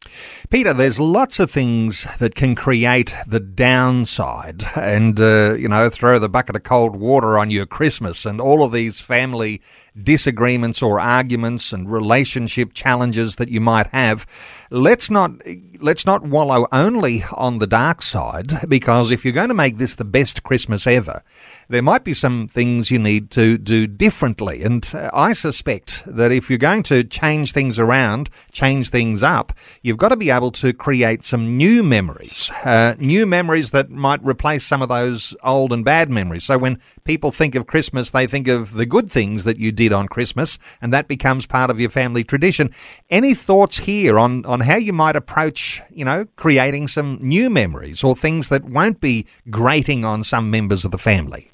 [0.50, 6.20] Petra, there's lots of things that can create the downside and, uh, you know, throw
[6.20, 9.62] the bucket of cold water on your Christmas and all of these family
[10.01, 14.25] disagreements or arguments and relationship challenges that you might have.
[14.69, 15.32] Let's not
[15.82, 19.95] let's not wallow only on the dark side because if you're going to make this
[19.95, 21.23] the best Christmas ever,
[21.67, 24.62] there might be some things you need to do differently.
[24.62, 29.97] And I suspect that if you're going to change things around, change things up, you've
[29.97, 34.65] got to be able to create some new memories, uh, new memories that might replace
[34.65, 36.43] some of those old and bad memories.
[36.43, 39.81] So when people think of Christmas, they think of the good things that you did
[39.89, 42.70] on Christmas, and that becomes part of your family tradition.
[43.10, 48.04] Any thoughts here on, on how you might approach, you know, creating some new memories
[48.04, 51.50] or things that won't be grating on some members of the family?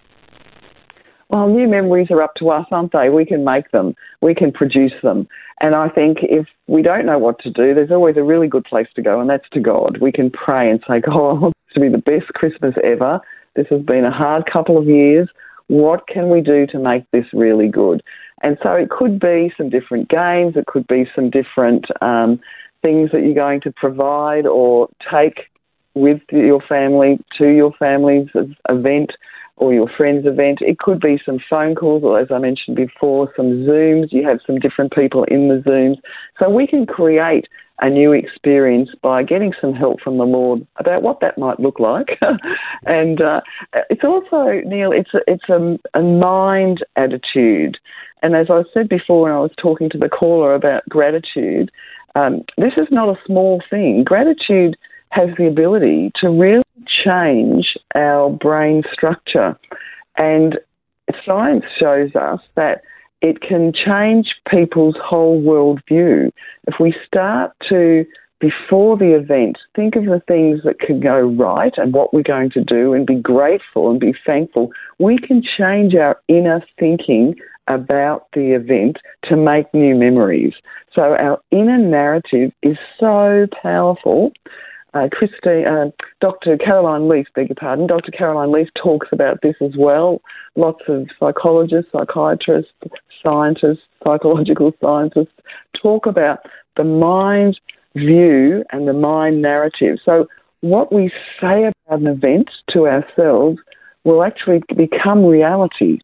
[1.30, 3.10] Well, new memories are up to us, aren't they?
[3.10, 5.28] We can make them, we can produce them.
[5.60, 8.63] And I think if we don't know what to do, there's always a really good
[8.63, 9.98] place to go, and that's to God.
[10.00, 13.20] We can pray and say, God, I this to be the best Christmas ever.
[13.56, 15.28] This has been a hard couple of years.
[15.67, 18.01] What can we do to make this really good?
[18.41, 22.39] And so it could be some different games, it could be some different um,
[22.82, 25.49] things that you're going to provide or take
[25.93, 28.30] with your family to your family's
[28.69, 29.12] event
[29.58, 30.60] or your friend's event.
[30.62, 34.12] It could be some phone calls, or as I mentioned before, some Zooms.
[34.12, 35.98] You have some different people in the Zooms.
[36.39, 37.48] So we can create
[37.80, 41.80] a new experience by getting some help from the Lord about what that might look
[41.80, 42.17] like.
[42.86, 43.41] and uh,
[43.89, 47.78] it's also, Neil, it's a, it's a, a mind attitude.
[48.24, 51.70] And as I said before when I was talking to the caller about gratitude,
[52.15, 54.04] um, this is not a small thing.
[54.04, 54.76] Gratitude
[55.10, 56.63] has the ability to really
[57.06, 59.60] change our brain structure.
[60.18, 60.58] And
[61.26, 62.82] science shows us that
[63.22, 66.32] it can change people's whole worldview.
[66.68, 68.06] If we start to,
[68.40, 72.52] before the event, think of the things that could go right and what we're going
[72.52, 77.36] to do and be grateful and be thankful, we can change our inner thinking
[77.68, 80.54] about the event to make new memories.
[80.94, 84.32] So our inner narrative is so powerful
[85.06, 86.58] uh, uh, Dr.
[86.58, 88.12] Caroline Leaf, beg your pardon, Dr.
[88.12, 90.22] Caroline Leaf talks about this as well.
[90.56, 92.72] Lots of psychologists, psychiatrists,
[93.24, 95.34] scientists, psychological scientists
[95.82, 96.40] talk about
[96.76, 97.60] the mind
[97.96, 99.98] view and the mind narrative.
[100.04, 100.28] So,
[100.62, 103.60] what we say about an event to ourselves
[104.04, 106.00] will actually become reality.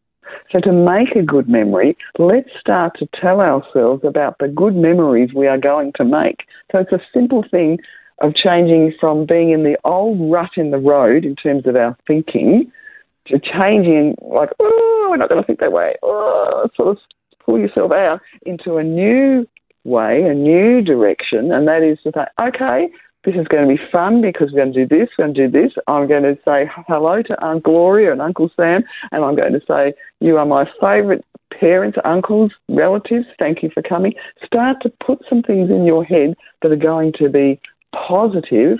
[0.52, 5.30] So, to make a good memory, let's start to tell ourselves about the good memories
[5.36, 6.42] we are going to make.
[6.72, 7.80] So, it's a simple thing
[8.21, 11.97] of changing from being in the old rut in the road in terms of our
[12.08, 12.71] thinking
[13.28, 16.97] to changing, like, oh, we're not going to think that way, oh, sort of
[17.45, 19.47] pull yourself out into a new
[19.84, 22.89] way, a new direction, and that is to say, okay,
[23.26, 25.47] this is going to be fun because we're going to do this, we're going to
[25.47, 25.71] do this.
[25.88, 29.62] I'm going to say hello to Aunt Gloria and Uncle Sam, and I'm going to
[29.65, 31.23] say, You are my favourite
[31.58, 33.26] parents, uncles, relatives.
[33.39, 34.13] Thank you for coming.
[34.45, 37.60] Start to put some things in your head that are going to be
[38.08, 38.80] positive,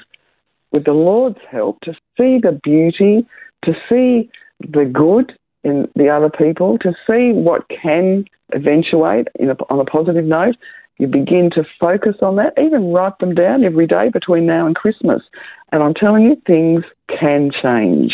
[0.72, 3.26] with the Lord's help, to see the beauty,
[3.64, 9.80] to see the good in the other people, to see what can eventuate a, on
[9.80, 10.56] a positive note.
[11.00, 14.76] You begin to focus on that, even write them down every day between now and
[14.76, 15.24] Christmas.
[15.72, 18.14] And I'm telling you, things can change.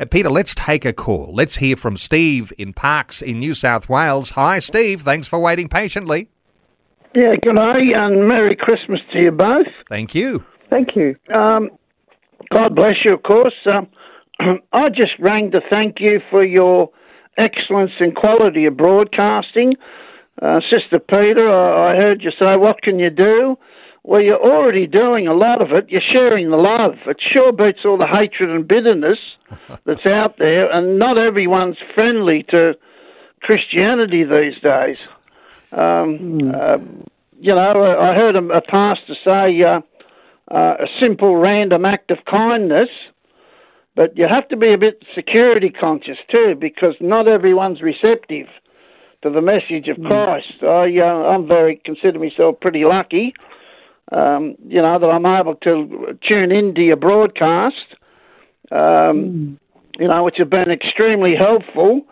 [0.00, 1.34] Uh, Petra, let's take a call.
[1.34, 4.30] Let's hear from Steve in Parkes in New South Wales.
[4.30, 5.02] Hi, Steve.
[5.02, 6.28] Thanks for waiting patiently.
[7.16, 9.68] Yeah, good day and Merry Christmas to you both.
[9.88, 10.44] Thank you.
[10.68, 11.16] Thank you.
[11.34, 11.70] Um,
[12.52, 13.54] God bless you, of course.
[13.64, 13.88] Um,
[14.74, 16.90] I just rang to thank you for your
[17.38, 19.76] excellence and quality of broadcasting.
[20.42, 23.56] Uh, Sister Petra, I, I heard you say, What can you do?
[24.04, 25.88] Well, you're already doing a lot of it.
[25.88, 26.96] You're sharing the love.
[27.06, 29.18] It sure beats all the hatred and bitterness
[29.86, 32.74] that's out there, and not everyone's friendly to
[33.40, 34.98] Christianity these days.
[35.72, 36.54] Um, mm.
[36.54, 36.78] uh,
[37.38, 39.80] you know, I heard a, a pastor say uh,
[40.50, 42.88] uh, a simple random act of kindness,
[43.94, 48.46] but you have to be a bit security conscious too, because not everyone's receptive
[49.22, 50.06] to the message of mm.
[50.06, 50.62] Christ.
[50.62, 53.34] I, uh, I'm very consider myself pretty lucky,
[54.12, 57.96] um, you know, that I'm able to tune into your broadcast,
[58.70, 59.58] um, mm.
[59.98, 62.02] you know, which have been extremely helpful.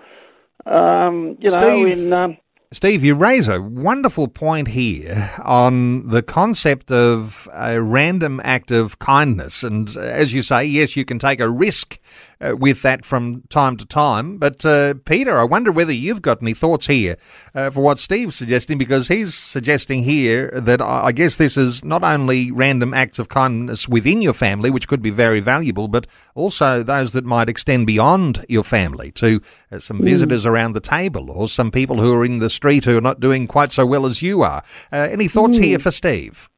[0.67, 2.37] Um, you Steve, know, in um,
[2.75, 8.99] Steve, you raise a wonderful point here on the concept of a random act of
[8.99, 9.63] kindness.
[9.63, 12.01] And as you say, yes, you can take a risk
[12.41, 14.39] uh, with that from time to time.
[14.39, 17.17] But uh, Petra, I wonder whether you've got any thoughts here
[17.55, 22.03] uh, for what Steve's suggesting, because he's suggesting here that I guess this is not
[22.03, 26.83] only random acts of kindness within your family, which could be very valuable, but also
[26.83, 30.05] those that might extend beyond your family to uh, some mm.
[30.05, 33.21] visitors around the table or some people who are in the street who are not
[33.21, 34.63] doing quite so well as you are.
[34.93, 35.65] Uh, any thoughts mm.
[35.65, 36.49] here for Steve?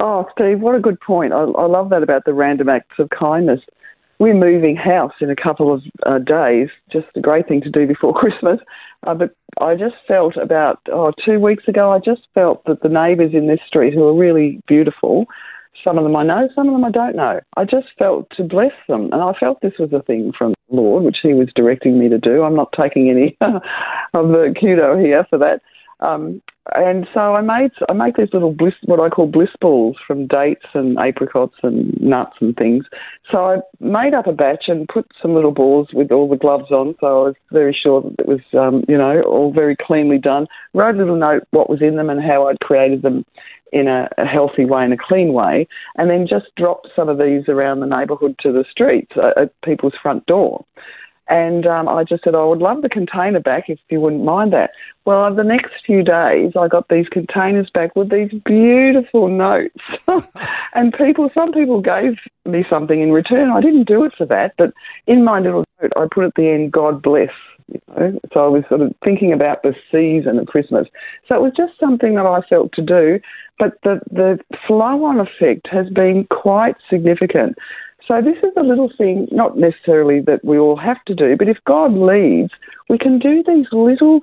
[0.00, 1.32] Oh, Steve, what a good point.
[1.32, 3.60] I, I love that about the random acts of kindness
[4.18, 6.68] we're moving house in a couple of uh, days.
[6.90, 8.58] Just a great thing to do before Christmas.
[9.06, 12.88] Uh, but I just felt about oh, two weeks ago, I just felt that the
[12.88, 15.26] neighbours in this street who are really beautiful,
[15.84, 17.40] some of them I know, some of them I don't know.
[17.56, 20.76] I just felt to bless them, and I felt this was a thing from the
[20.76, 22.42] Lord, which He was directing me to do.
[22.42, 25.60] I'm not taking any of the kudo here for that.
[26.00, 26.42] Um,
[26.74, 30.26] and so I made I make these little bliss, what I call bliss balls from
[30.26, 32.84] dates and apricots and nuts and things.
[33.30, 36.70] So I made up a batch and put some little balls with all the gloves
[36.70, 40.18] on, so I was very sure that it was um, you know all very cleanly
[40.18, 40.46] done.
[40.74, 43.24] Wrote a little note what was in them and how I'd created them
[43.72, 47.18] in a, a healthy way and a clean way, and then just dropped some of
[47.18, 50.64] these around the neighbourhood to the streets uh, at people's front door.
[51.28, 54.52] And um, I just said, I would love the container back if you wouldn't mind
[54.54, 54.70] that.
[55.04, 59.76] Well, the next few days, I got these containers back with these beautiful notes.
[60.74, 63.50] and people, some people gave me something in return.
[63.50, 64.72] I didn't do it for that, but
[65.06, 67.30] in my little note, I put at the end, God bless.
[67.70, 68.18] You know?
[68.32, 70.88] So I was sort of thinking about the season of Christmas.
[71.28, 73.20] So it was just something that I felt to do,
[73.58, 77.58] but the, the flow on effect has been quite significant.
[78.08, 81.46] So this is a little thing, not necessarily that we all have to do, but
[81.46, 82.52] if God leads,
[82.88, 84.20] we can do these little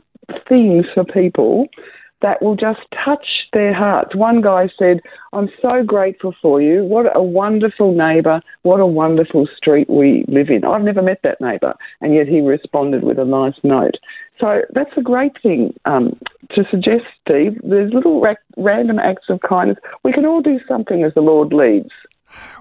[0.49, 1.67] things for people
[2.23, 4.15] that will just touch their hearts.
[4.15, 5.01] One guy said,
[5.33, 6.83] I'm so grateful for you.
[6.83, 8.41] What a wonderful neighbour.
[8.63, 10.65] What a wonderful street we live in.
[10.65, 11.75] I've never met that neighbour.
[12.01, 13.97] And yet he responded with a nice note.
[14.39, 16.17] So that's a great thing um,
[16.55, 17.61] to suggest, Steve.
[17.63, 19.77] There's little ra- random acts of kindness.
[20.03, 21.91] We can all do something as the Lord leads.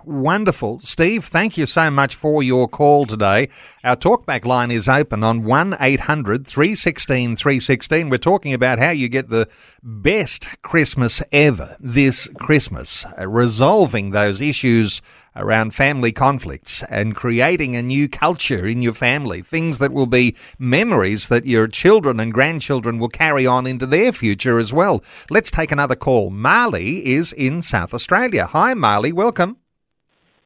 [0.04, 0.78] Wonderful.
[0.80, 3.48] Steve, thank you so much for your call today.
[3.82, 8.10] Our talkback line is open on 1 800 316 316.
[8.10, 9.48] We're talking about how you get the
[9.82, 15.00] best Christmas ever this Christmas, uh, resolving those issues
[15.36, 20.36] around family conflicts and creating a new culture in your family, things that will be
[20.58, 25.02] memories that your children and grandchildren will carry on into their future as well.
[25.30, 26.30] Let's take another call.
[26.30, 28.46] Marley is in South Australia.
[28.46, 29.12] Hi, Marley.
[29.12, 29.58] Welcome.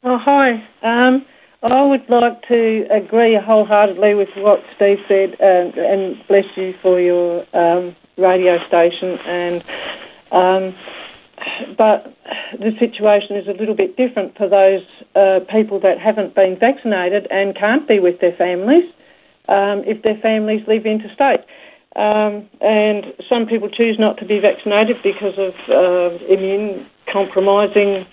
[0.05, 0.67] Oh, hi.
[0.83, 1.25] Um,
[1.63, 7.01] I would like to agree wholeheartedly with what Steve said, and, and bless you for
[7.01, 9.19] your um, radio station.
[9.27, 9.65] And
[10.31, 10.75] um,
[11.77, 12.15] but
[12.53, 14.83] the situation is a little bit different for those
[15.15, 18.85] uh, people that haven't been vaccinated and can't be with their families
[19.49, 21.41] um, if their families live interstate.
[21.97, 28.07] Um, and some people choose not to be vaccinated because of uh, immune compromising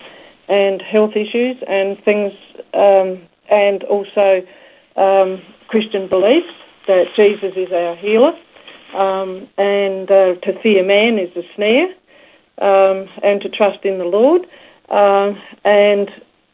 [0.48, 2.32] and health issues and things,
[2.74, 3.20] um,
[3.50, 4.42] and also
[4.96, 6.52] um, Christian beliefs
[6.86, 8.32] that Jesus is our healer,
[8.94, 11.88] um, and uh, to fear man is a snare,
[12.58, 14.42] um, and to trust in the Lord.
[14.88, 15.32] Uh,
[15.64, 16.10] and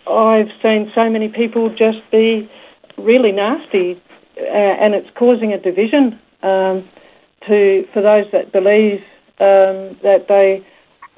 [0.07, 2.51] I've seen so many people just be
[2.99, 4.01] really nasty,
[4.39, 6.89] uh, and it's causing a division um,
[7.47, 9.01] to for those that believe
[9.39, 10.65] um, that they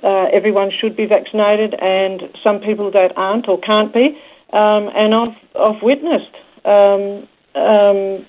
[0.02, 4.18] uh, everyone should be vaccinated, and some people that aren't or can't be.
[4.52, 8.26] Um, and I've, I've witnessed um, um,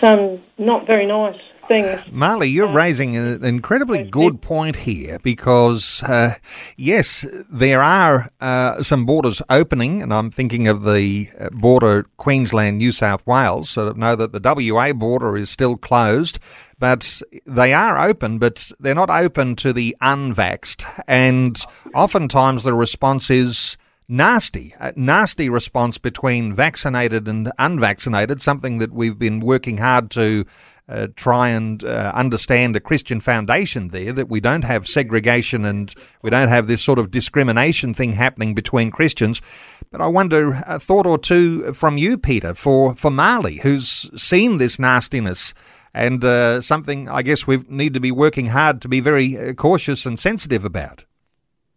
[0.00, 2.00] some not very nice things.
[2.10, 6.34] Marley, you're raising an incredibly good point here because, uh,
[6.76, 12.78] yes, there are uh, some borders opening, and I'm thinking of the uh, border Queensland,
[12.78, 13.70] New South Wales.
[13.70, 16.38] So know that the WA border is still closed,
[16.78, 20.84] but they are open, but they're not open to the unvaxxed.
[21.06, 21.58] And
[21.94, 23.76] oftentimes the response is
[24.08, 30.46] nasty, a nasty response between vaccinated and unvaccinated, something that we've been working hard to
[30.88, 35.94] uh, try and uh, understand a Christian foundation there, that we don't have segregation and
[36.22, 39.42] we don't have this sort of discrimination thing happening between Christians.
[39.90, 44.58] But I wonder a thought or two from you, Petra, for, for Marley, who's seen
[44.58, 45.54] this nastiness
[45.94, 49.52] and uh, something I guess we need to be working hard to be very uh,
[49.54, 51.04] cautious and sensitive about.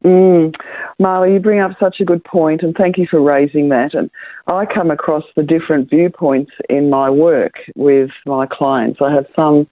[0.03, 0.53] Mm.
[1.01, 3.93] Marley, you bring up such a good point, and thank you for raising that.
[3.93, 4.09] And
[4.47, 8.99] I come across the different viewpoints in my work with my clients.
[9.01, 9.67] I have some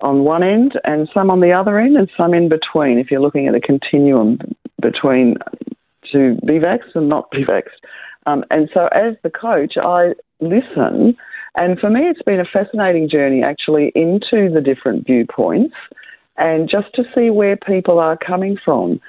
[0.00, 2.98] on one end and some on the other end, and some in between.
[2.98, 4.38] If you're looking at a continuum
[4.80, 5.36] between
[6.12, 7.84] to be vaxxed and not be vaxxed.
[8.26, 11.14] Um, and so, as the coach, I listen,
[11.56, 15.74] and for me, it's been a fascinating journey actually into the different viewpoints
[16.36, 19.00] and just to see where people are coming from.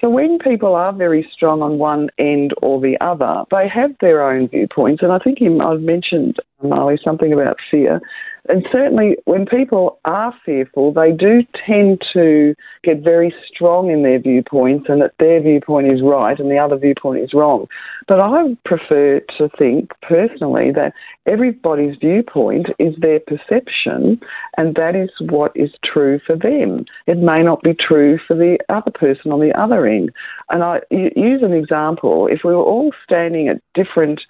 [0.00, 4.22] So when people are very strong on one end or the other, they have their
[4.22, 5.02] own viewpoints.
[5.02, 8.00] And I think I've mentioned, um, Marley, something about fear.
[8.48, 14.18] And certainly, when people are fearful, they do tend to get very strong in their
[14.18, 17.66] viewpoints and that their viewpoint is right and the other viewpoint is wrong.
[18.08, 20.94] But I prefer to think personally that
[21.26, 24.20] everybody's viewpoint is their perception
[24.56, 26.86] and that is what is true for them.
[27.06, 30.10] It may not be true for the other person on the other end.
[30.48, 34.22] And I use an example if we were all standing at different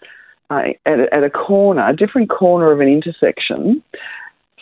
[0.50, 3.82] uh, at, at a corner, a different corner of an intersection.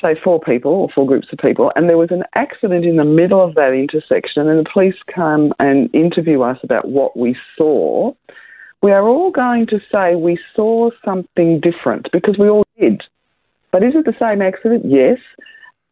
[0.00, 3.04] say four people or four groups of people, and there was an accident in the
[3.04, 8.12] middle of that intersection, and the police come and interview us about what we saw,
[8.82, 13.02] we are all going to say we saw something different because we all did.
[13.72, 14.84] But is it the same accident?
[14.86, 15.18] Yes.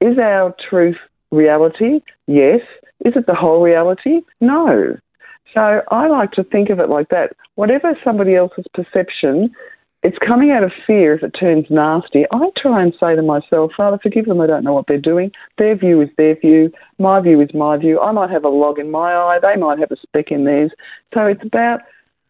[0.00, 0.96] Is our truth
[1.30, 2.00] reality?
[2.26, 2.60] Yes.
[3.04, 4.20] Is it the whole reality?
[4.40, 4.96] No.
[5.52, 7.34] So I like to think of it like that.
[7.56, 9.50] Whatever somebody else's perception,
[10.06, 12.26] it's coming out of fear if it turns nasty.
[12.30, 15.32] I try and say to myself, Father, forgive them, I don't know what they're doing.
[15.58, 16.70] Their view is their view.
[17.00, 17.98] My view is my view.
[18.00, 19.40] I might have a log in my eye.
[19.42, 20.70] They might have a speck in theirs.
[21.12, 21.80] So it's about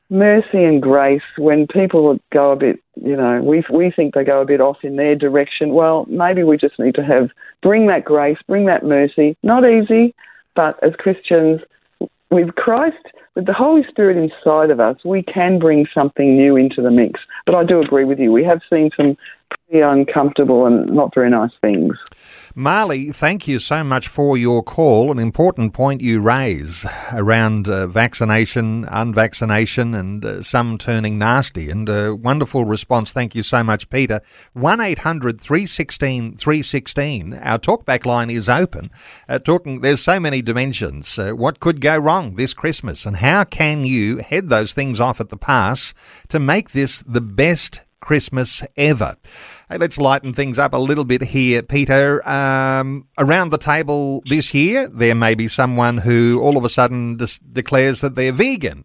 [0.08, 4.40] mercy and grace when people go a bit, you know, we we think they go
[4.40, 5.74] a bit off in their direction.
[5.74, 7.28] Well, maybe we just need to have
[7.62, 9.36] bring that grace, bring that mercy.
[9.42, 10.14] Not easy,
[10.54, 11.60] but as Christians,
[12.30, 13.04] with Christ,
[13.36, 17.20] with the Holy Spirit inside of us, we can bring something new into the mix.
[17.44, 18.32] But I do agree with you.
[18.32, 19.16] We have seen some
[19.66, 21.96] pretty uncomfortable and not very nice things.
[22.58, 25.12] Marley, thank you so much for your call.
[25.12, 31.68] An important point you raise around uh, vaccination, unvaccination, and uh, some turning nasty.
[31.68, 33.12] And a wonderful response.
[33.12, 34.22] Thank you so much, Petra.
[34.54, 37.34] 1 800 316 316.
[37.34, 38.90] Our talkback line is open.
[39.28, 41.18] Uh, talking, there's so many dimensions.
[41.18, 43.04] Uh, what could go wrong this Christmas?
[43.04, 45.92] And how can you head those things off at the pass
[46.30, 49.16] to make this the best Christmas ever.
[49.68, 52.24] Hey, let's lighten things up a little bit here, Petra.
[52.24, 57.18] Um, around the table this year, there may be someone who all of a sudden
[57.52, 58.84] declares that they're vegan.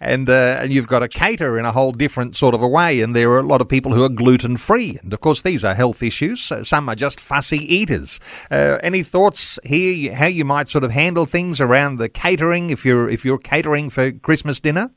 [0.00, 3.02] And, uh, and you've got to cater in a whole different sort of a way.
[3.02, 4.98] And there are a lot of people who are gluten free.
[5.02, 6.40] And of course, these are health issues.
[6.40, 8.20] So Some are just fussy eaters.
[8.50, 12.86] Uh, any thoughts here how you might sort of handle things around the catering if
[12.86, 14.92] you're if you're catering for Christmas dinner?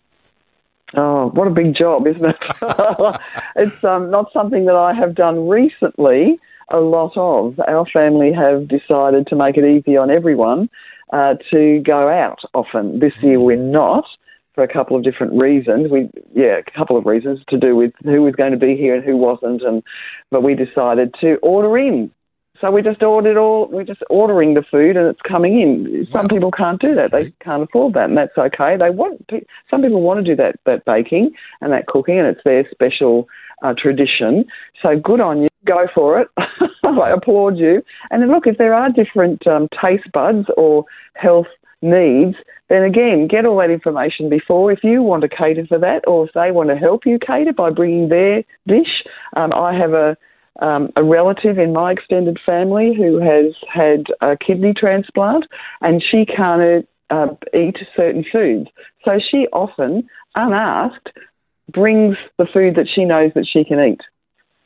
[0.93, 2.37] Oh, what a big job, isn't it?
[3.55, 7.59] it's um, not something that I have done recently a lot of.
[7.67, 10.69] Our family have decided to make it easy on everyone
[11.11, 12.99] uh, to go out often.
[12.99, 14.05] This year we're not
[14.53, 15.91] for a couple of different reasons.
[15.91, 18.95] We, yeah, a couple of reasons to do with who was going to be here
[18.95, 19.83] and who wasn't, and
[20.31, 22.11] but we decided to order in
[22.61, 26.07] so we just ordered all, we're just ordering the food and it's coming in.
[26.11, 27.11] Some people can't do that.
[27.11, 28.77] They can't afford that and that's okay.
[28.77, 29.29] They want,
[29.69, 31.31] some people want to do that, that baking
[31.61, 33.27] and that cooking and it's their special
[33.61, 34.45] uh, tradition.
[34.81, 35.47] So good on you.
[35.65, 36.27] Go for it.
[36.83, 37.83] I applaud you.
[38.11, 40.85] And then look, if there are different um, taste buds or
[41.15, 41.47] health
[41.81, 42.35] needs,
[42.69, 44.71] then again, get all that information before.
[44.71, 47.53] If you want to cater for that, or if they want to help you cater
[47.53, 49.03] by bringing their dish,
[49.35, 50.17] um, I have a
[50.61, 55.45] um, a relative in my extended family who has had a kidney transplant
[55.81, 58.69] and she can't uh, eat certain foods.
[59.03, 61.11] So she often, unasked,
[61.71, 64.01] brings the food that she knows that she can eat.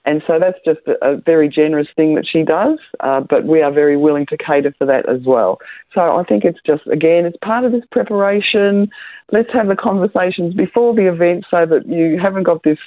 [0.06, 3.72] And so that's just a, very generous thing that she does, uh, but we are
[3.72, 5.60] very willing to cater for that as well.
[5.94, 8.90] So I think it's just, again, it's part of this preparation.
[9.32, 12.80] Let's have the conversations before the event so that you haven't got this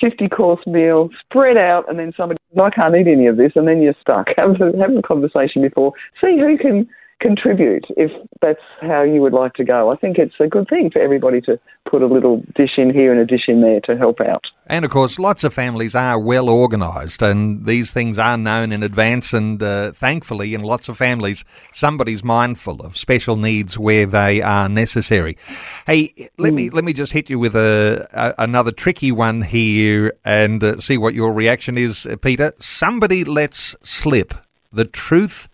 [0.00, 3.66] 50 course meal spread out, and then somebody I can't eat any of this, and
[3.66, 4.28] then you're stuck.
[4.36, 5.92] Have, have a conversation before.
[6.20, 6.88] See who can
[7.24, 8.10] contribute if
[8.42, 9.90] that's how you would like to go.
[9.90, 11.58] I think it's a good thing for everybody to
[11.90, 14.44] put a little dish in here and a dish in there to help out.
[14.66, 18.82] And of course, lots of families are well organised and these things are known in
[18.82, 19.32] advance.
[19.32, 24.68] And uh, thankfully, in lots of families, somebody's mindful of special needs where they are
[24.68, 25.38] necessary.
[25.86, 26.56] Hey, let mm.
[26.56, 30.78] me let me just hit you with a, a another tricky one here and uh,
[30.78, 32.52] see what your reaction is, Petra.
[32.58, 34.34] Somebody lets slip
[34.70, 35.48] the truth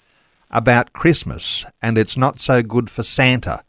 [0.50, 3.62] about Christmas, and it's not so good for Santa.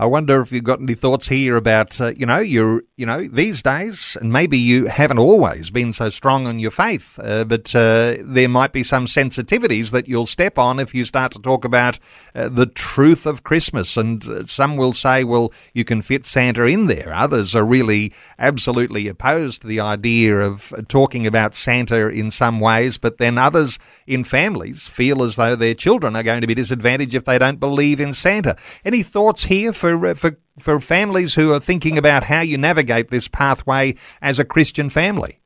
[0.00, 3.26] I wonder if you've got any thoughts here about, uh, you know, you're, you know,
[3.26, 7.74] these days, and maybe you haven't always been so strong on your faith, uh, but
[7.74, 11.64] uh, there might be some sensitivities that you'll step on if you start to talk
[11.64, 11.98] about
[12.32, 13.96] uh, the truth of Christmas.
[13.96, 17.12] And uh, some will say, well, you can fit Santa in there.
[17.12, 22.98] Others are really absolutely opposed to the idea of talking about Santa in some ways,
[22.98, 27.16] but then others in families feel as though their children are going to be disadvantaged
[27.16, 28.56] if they don't believe in Santa.
[28.84, 32.58] Any thoughts here for for uh, for for families who are thinking about how you
[32.58, 35.40] navigate this pathway as a Christian family?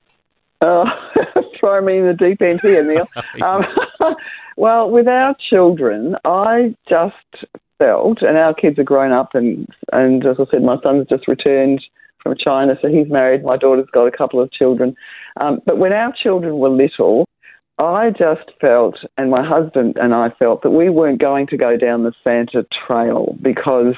[0.60, 0.84] Oh,
[1.60, 3.08] throw me in the deep end here, Neil.
[3.46, 3.64] um,
[4.56, 7.46] well, with our children, I just
[7.78, 11.28] felt, and our kids are grown up, and and as I said, my son's just
[11.28, 11.82] returned
[12.22, 13.44] from China, so he's married.
[13.44, 14.94] My daughter's got a couple of children.
[15.40, 17.26] Um, but when our children were little,
[17.78, 21.76] I just felt, and my husband and I felt, that we weren't going to go
[21.76, 23.96] down the Santa trail because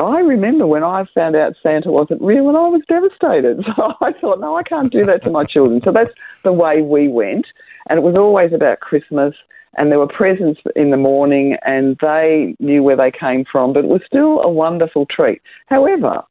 [0.00, 3.64] I remember when I found out Santa wasn't real and I was devastated.
[3.76, 5.80] So I thought, no, I can't do that to my children.
[5.84, 7.46] So that's the way we went.
[7.88, 9.34] And it was always about Christmas
[9.76, 13.84] and there were presents in the morning and they knew where they came from, but
[13.84, 15.40] it was still a wonderful treat.
[15.66, 16.22] However,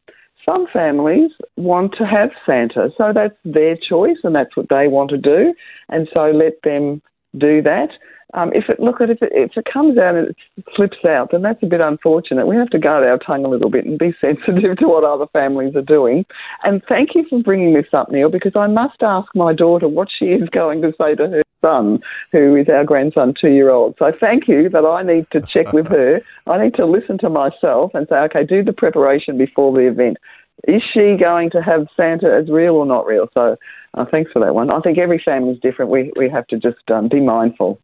[0.45, 5.09] some families want to have Santa, so that's their choice and that's what they want
[5.11, 5.53] to do,
[5.89, 7.01] and so let them
[7.37, 7.89] do that.
[8.33, 11.31] Um, if it look at if it, if it comes out and it slips out,
[11.31, 12.47] then that's a bit unfortunate.
[12.47, 15.25] We have to guard our tongue a little bit and be sensitive to what other
[15.33, 16.25] families are doing.
[16.63, 20.09] And thank you for bringing this up, Neil, because I must ask my daughter what
[20.17, 21.99] she is going to say to her son,
[22.31, 23.95] who is our grandson, two year old.
[23.99, 26.21] So thank you, but I need to check with her.
[26.47, 30.17] I need to listen to myself and say, okay, do the preparation before the event.
[30.67, 33.29] Is she going to have Santa as real or not real?
[33.33, 33.55] So
[33.93, 34.69] uh, thanks for that one.
[34.69, 35.89] I think every family is different.
[35.89, 37.79] We we have to just um, be mindful.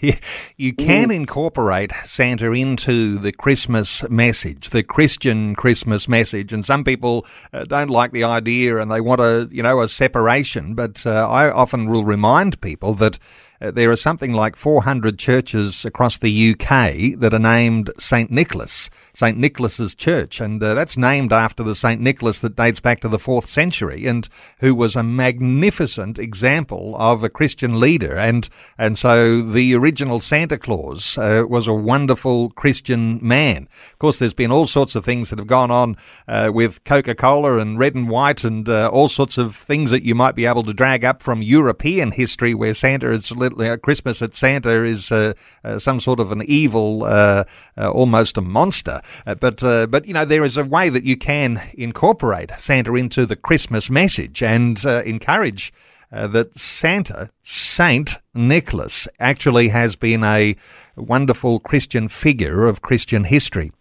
[0.56, 1.14] you can mm.
[1.14, 7.90] incorporate Santa into the Christmas message, the Christian Christmas message, and some people uh, don't
[7.90, 10.74] like the idea and they want a you know a separation.
[10.74, 13.18] But uh, I often will remind people that
[13.60, 18.30] uh, there are something like 400 churches across the UK that are named St.
[18.30, 18.88] Nicholas,
[19.18, 19.36] St.
[19.36, 22.00] Nicholas's Church, and uh, that's named after the St.
[22.00, 24.28] Nicholas that dates back to the 4th century and
[24.60, 28.16] who was a magnificent example of a Christian leader.
[28.16, 28.48] And,
[28.78, 33.66] and so the original Santa Claus uh, was a wonderful Christian man.
[33.90, 35.96] Of course, there's been all sorts of things that have gone on
[36.28, 40.04] uh, with Coca Cola and red and white and uh, all sorts of things that
[40.04, 44.22] you might be able to drag up from European history where Santa is uh, Christmas
[44.22, 45.32] at Santa is uh,
[45.78, 47.04] some sort of an evil,
[47.76, 49.00] almost a monster.
[49.26, 52.94] Uh, but uh, but you know there is a way that you can incorporate Santa
[52.94, 55.72] into the Christmas message and uh, encourage.
[56.10, 60.56] that Santa, Saint Nicholas, actually has been a
[60.96, 63.72] wonderful Christian figure of Christian history.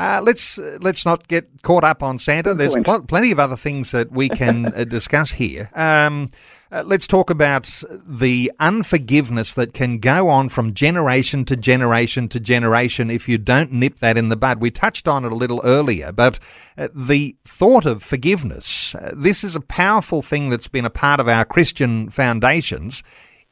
[0.00, 2.54] Uh, let's uh, let's not get caught up on Santa.
[2.54, 5.68] There's pl- plenty of other things that we can uh, discuss here.
[5.74, 6.30] Um,
[6.72, 12.40] uh, let's talk about the unforgiveness that can go on from generation to generation to
[12.40, 14.62] generation if you don't nip that in the bud.
[14.62, 16.38] We touched on it a little earlier, but
[16.78, 21.20] uh, the thought of forgiveness, uh, this is a powerful thing that's been a part
[21.20, 23.02] of our Christian foundations.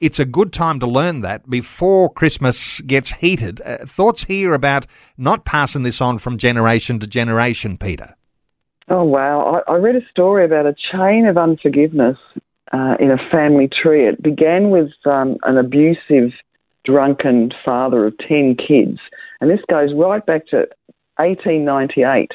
[0.00, 3.60] It's a good time to learn that before Christmas gets heated.
[3.64, 4.86] Uh, thoughts here about
[5.16, 8.14] not passing this on from generation to generation, Petra?
[8.88, 9.62] Oh, wow.
[9.66, 12.16] I, I read a story about a chain of unforgiveness
[12.72, 14.06] uh, in a family tree.
[14.06, 16.30] It began with um, an abusive,
[16.84, 19.00] drunken father of 10 kids.
[19.40, 20.68] And this goes right back to
[21.16, 22.30] 1898.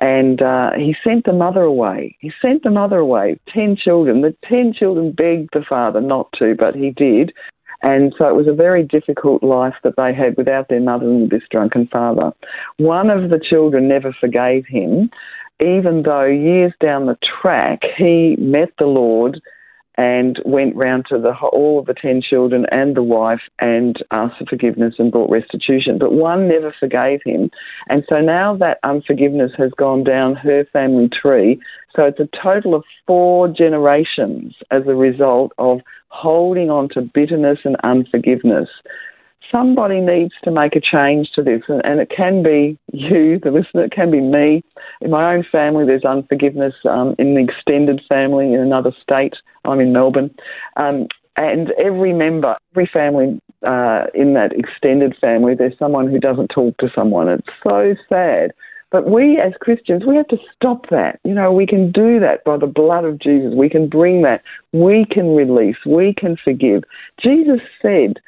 [0.00, 2.16] And uh, he sent the mother away.
[2.20, 4.22] He sent the mother away, 10 children.
[4.22, 7.32] The 10 children begged the father not to, but he did.
[7.82, 11.30] And so it was a very difficult life that they had without their mother and
[11.30, 12.32] this drunken father.
[12.78, 15.10] One of the children never forgave him,
[15.60, 19.40] even though years down the track he met the Lord
[20.00, 24.38] and went round to the, all of the 10 children and the wife and asked
[24.38, 25.98] for forgiveness and brought restitution.
[25.98, 27.50] But one never forgave him.
[27.90, 31.60] And so now that unforgiveness has gone down her family tree.
[31.94, 37.58] So it's a total of four generations as a result of holding on to bitterness
[37.64, 38.70] and unforgiveness
[39.50, 43.84] somebody needs to make a change to this, and, it can be you, the listener,
[43.84, 44.62] it can be me.
[45.00, 49.34] In my own family, there's unforgiveness um, in the extended family in another state.
[49.64, 50.34] I'm in Melbourne.
[50.76, 56.48] Um, and every member, every family uh, in that extended family, there's someone who doesn't
[56.48, 57.28] talk to someone.
[57.28, 58.52] It's so sad.
[58.90, 61.20] But we as Christians, we have to stop that.
[61.24, 63.54] You know, we can do that by the blood of Jesus.
[63.54, 64.42] We can bring that.
[64.72, 65.76] We can release.
[65.86, 66.82] We can forgive.
[67.22, 68.18] Jesus said,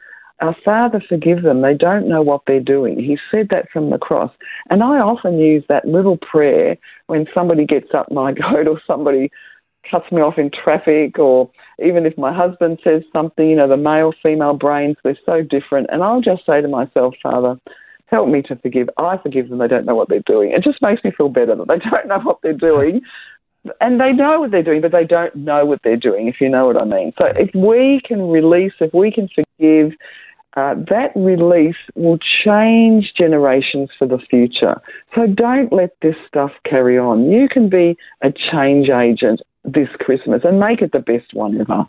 [0.43, 1.63] our Father, forgive them.
[1.63, 2.99] They don't know what they're doing.
[2.99, 4.33] He said that from the cross.
[4.71, 6.77] And I often use that little prayer
[7.07, 9.31] when somebody gets up my goat or somebody
[9.89, 11.51] cuts me off in traffic or
[11.83, 15.89] even if my husband says something, you know, the male female brains, they're so different.
[15.91, 17.57] And I'll just say to myself, Father,
[18.07, 18.91] help me to forgive.
[18.99, 19.59] I forgive them.
[19.59, 20.51] They don't know what they're doing.
[20.51, 23.01] It just makes me feel better that they don't know what they're doing.
[23.81, 26.49] And they know what they're doing, but they don't know what they're doing, if you
[26.49, 27.13] know what I mean.
[27.17, 29.93] So if we can release, if we can forgive,
[30.55, 34.81] uh, that release will change generations for the future.
[35.15, 37.31] So don't let this stuff carry on.
[37.31, 41.87] You can be a change agent this Christmas and make it the best one ever.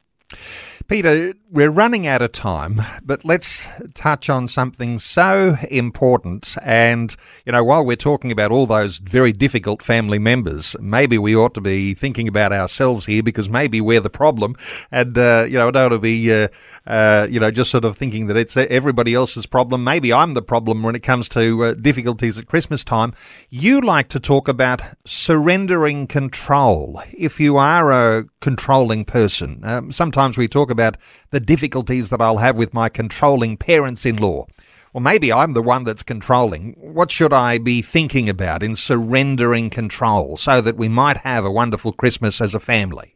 [0.87, 6.55] Petra, we're running out of time, but let's touch on something so important.
[6.61, 7.15] And,
[7.45, 11.53] you know, while we're talking about all those very difficult family members, maybe we ought
[11.53, 14.55] to be thinking about ourselves here because maybe we're the problem.
[14.91, 16.47] And, uh, you know, I don't want to be, uh,
[16.85, 19.83] uh, you know, just sort of thinking that it's everybody else's problem.
[19.83, 23.13] Maybe I'm the problem when it comes to uh, difficulties at Christmas time.
[23.49, 27.01] You like to talk about surrendering control.
[27.17, 30.97] If you are a controlling person, um, sometimes we talk about
[31.31, 34.47] the difficulties that I'll have with my controlling parents in law.
[34.93, 36.75] Well, maybe I'm the one that's controlling.
[36.77, 41.51] What should I be thinking about in surrendering control so that we might have a
[41.51, 43.12] wonderful Christmas as a family?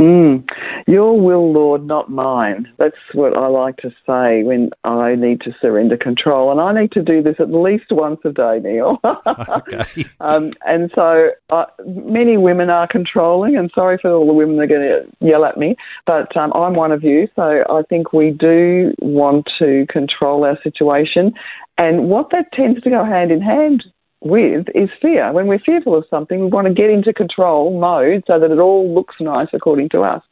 [0.00, 0.48] Mm.
[0.86, 2.66] Your will, Lord, not mine.
[2.78, 6.50] That's what I like to say when I need to surrender control.
[6.50, 8.98] And I need to do this at least once a day, Neil.
[9.26, 10.06] okay.
[10.20, 14.62] um, and so uh, many women are controlling, and sorry for all the women that
[14.62, 15.76] are going to yell at me,
[16.06, 17.28] but um, I'm one of you.
[17.36, 21.34] So I think we do want to control our situation.
[21.76, 23.84] And what that tends to go hand in hand
[24.20, 25.32] with is fear.
[25.32, 28.58] When we're fearful of something, we want to get into control mode so that it
[28.58, 30.22] all looks nice according to us.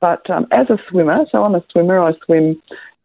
[0.00, 2.60] But um, as a swimmer, so I'm a swimmer, I swim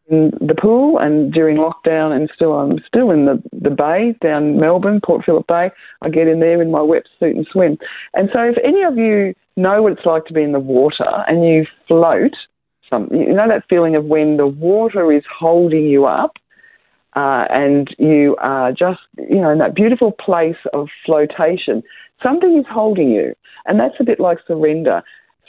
[0.08, 4.60] in the pool and during lockdown and still I'm still in the, the bay down
[4.60, 5.72] Melbourne, Port Phillip Bay.
[6.02, 7.78] I get in there in my wetsuit and swim.
[8.14, 11.24] And so if any of you know what it's like to be in the water
[11.28, 12.34] and you float,
[12.90, 16.34] some, you know that feeling of when the water is holding you up
[17.16, 21.84] uh, and you are just, you know, in that beautiful place of flotation.
[22.22, 23.34] Something is holding you,
[23.66, 25.02] and that's a bit like surrender.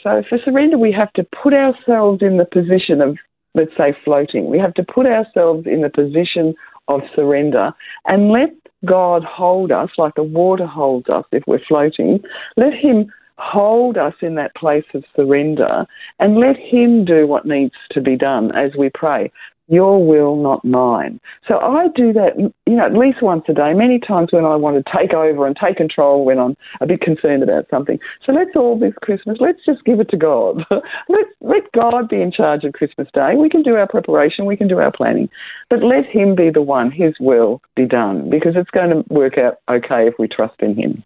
[0.03, 3.17] So for surrender, we have to put ourselves in the position of,
[3.55, 4.49] let's say, floating.
[4.49, 6.53] We have to put ourselves in the position
[6.87, 7.71] of surrender
[8.05, 8.49] and let
[8.85, 12.19] God hold us like the water holds us if we're floating.
[12.57, 15.85] Let Him hold us in that place of surrender
[16.19, 19.31] and let Him do what needs to be done as we pray
[19.67, 21.19] your will, not mine.
[21.47, 24.55] So I do that, you know, at least once a day, many times when I
[24.55, 27.99] want to take over and take control when I'm a bit concerned about something.
[28.25, 30.63] So let's all this Christmas, let's just give it to God.
[31.09, 33.33] let, let God be in charge of Christmas Day.
[33.35, 35.29] We can do our preparation, we can do our planning,
[35.69, 39.37] but let Him be the one, His will be done, because it's going to work
[39.37, 41.03] out okay if we trust in Him.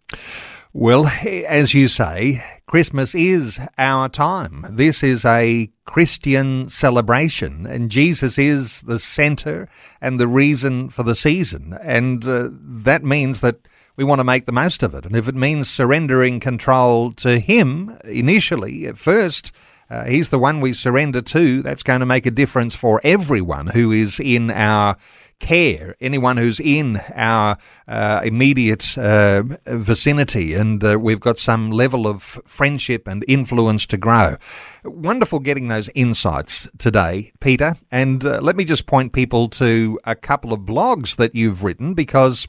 [0.72, 4.64] Well, as you say, Christmas is our time.
[4.70, 9.68] This is a Christian celebration, and Jesus is the centre
[10.00, 11.76] and the reason for the season.
[11.82, 13.66] And uh, that means that
[13.96, 15.04] we want to make the most of it.
[15.04, 19.50] And if it means surrendering control to Him initially, at first,
[19.90, 23.66] uh, He's the one we surrender to, that's going to make a difference for everyone
[23.66, 24.96] who is in our
[25.40, 27.56] care, anyone who's in our
[27.88, 33.96] uh, immediate uh, vicinity, and uh, we've got some level of friendship and influence to
[33.96, 34.36] grow.
[34.84, 37.76] Wonderful getting those insights today, Petra.
[37.90, 41.94] And uh, let me just point people to a couple of blogs that you've written
[41.94, 42.46] because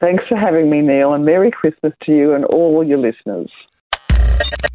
[0.00, 3.50] Thanks for having me, Neil, and Merry Christmas to you and all your listeners.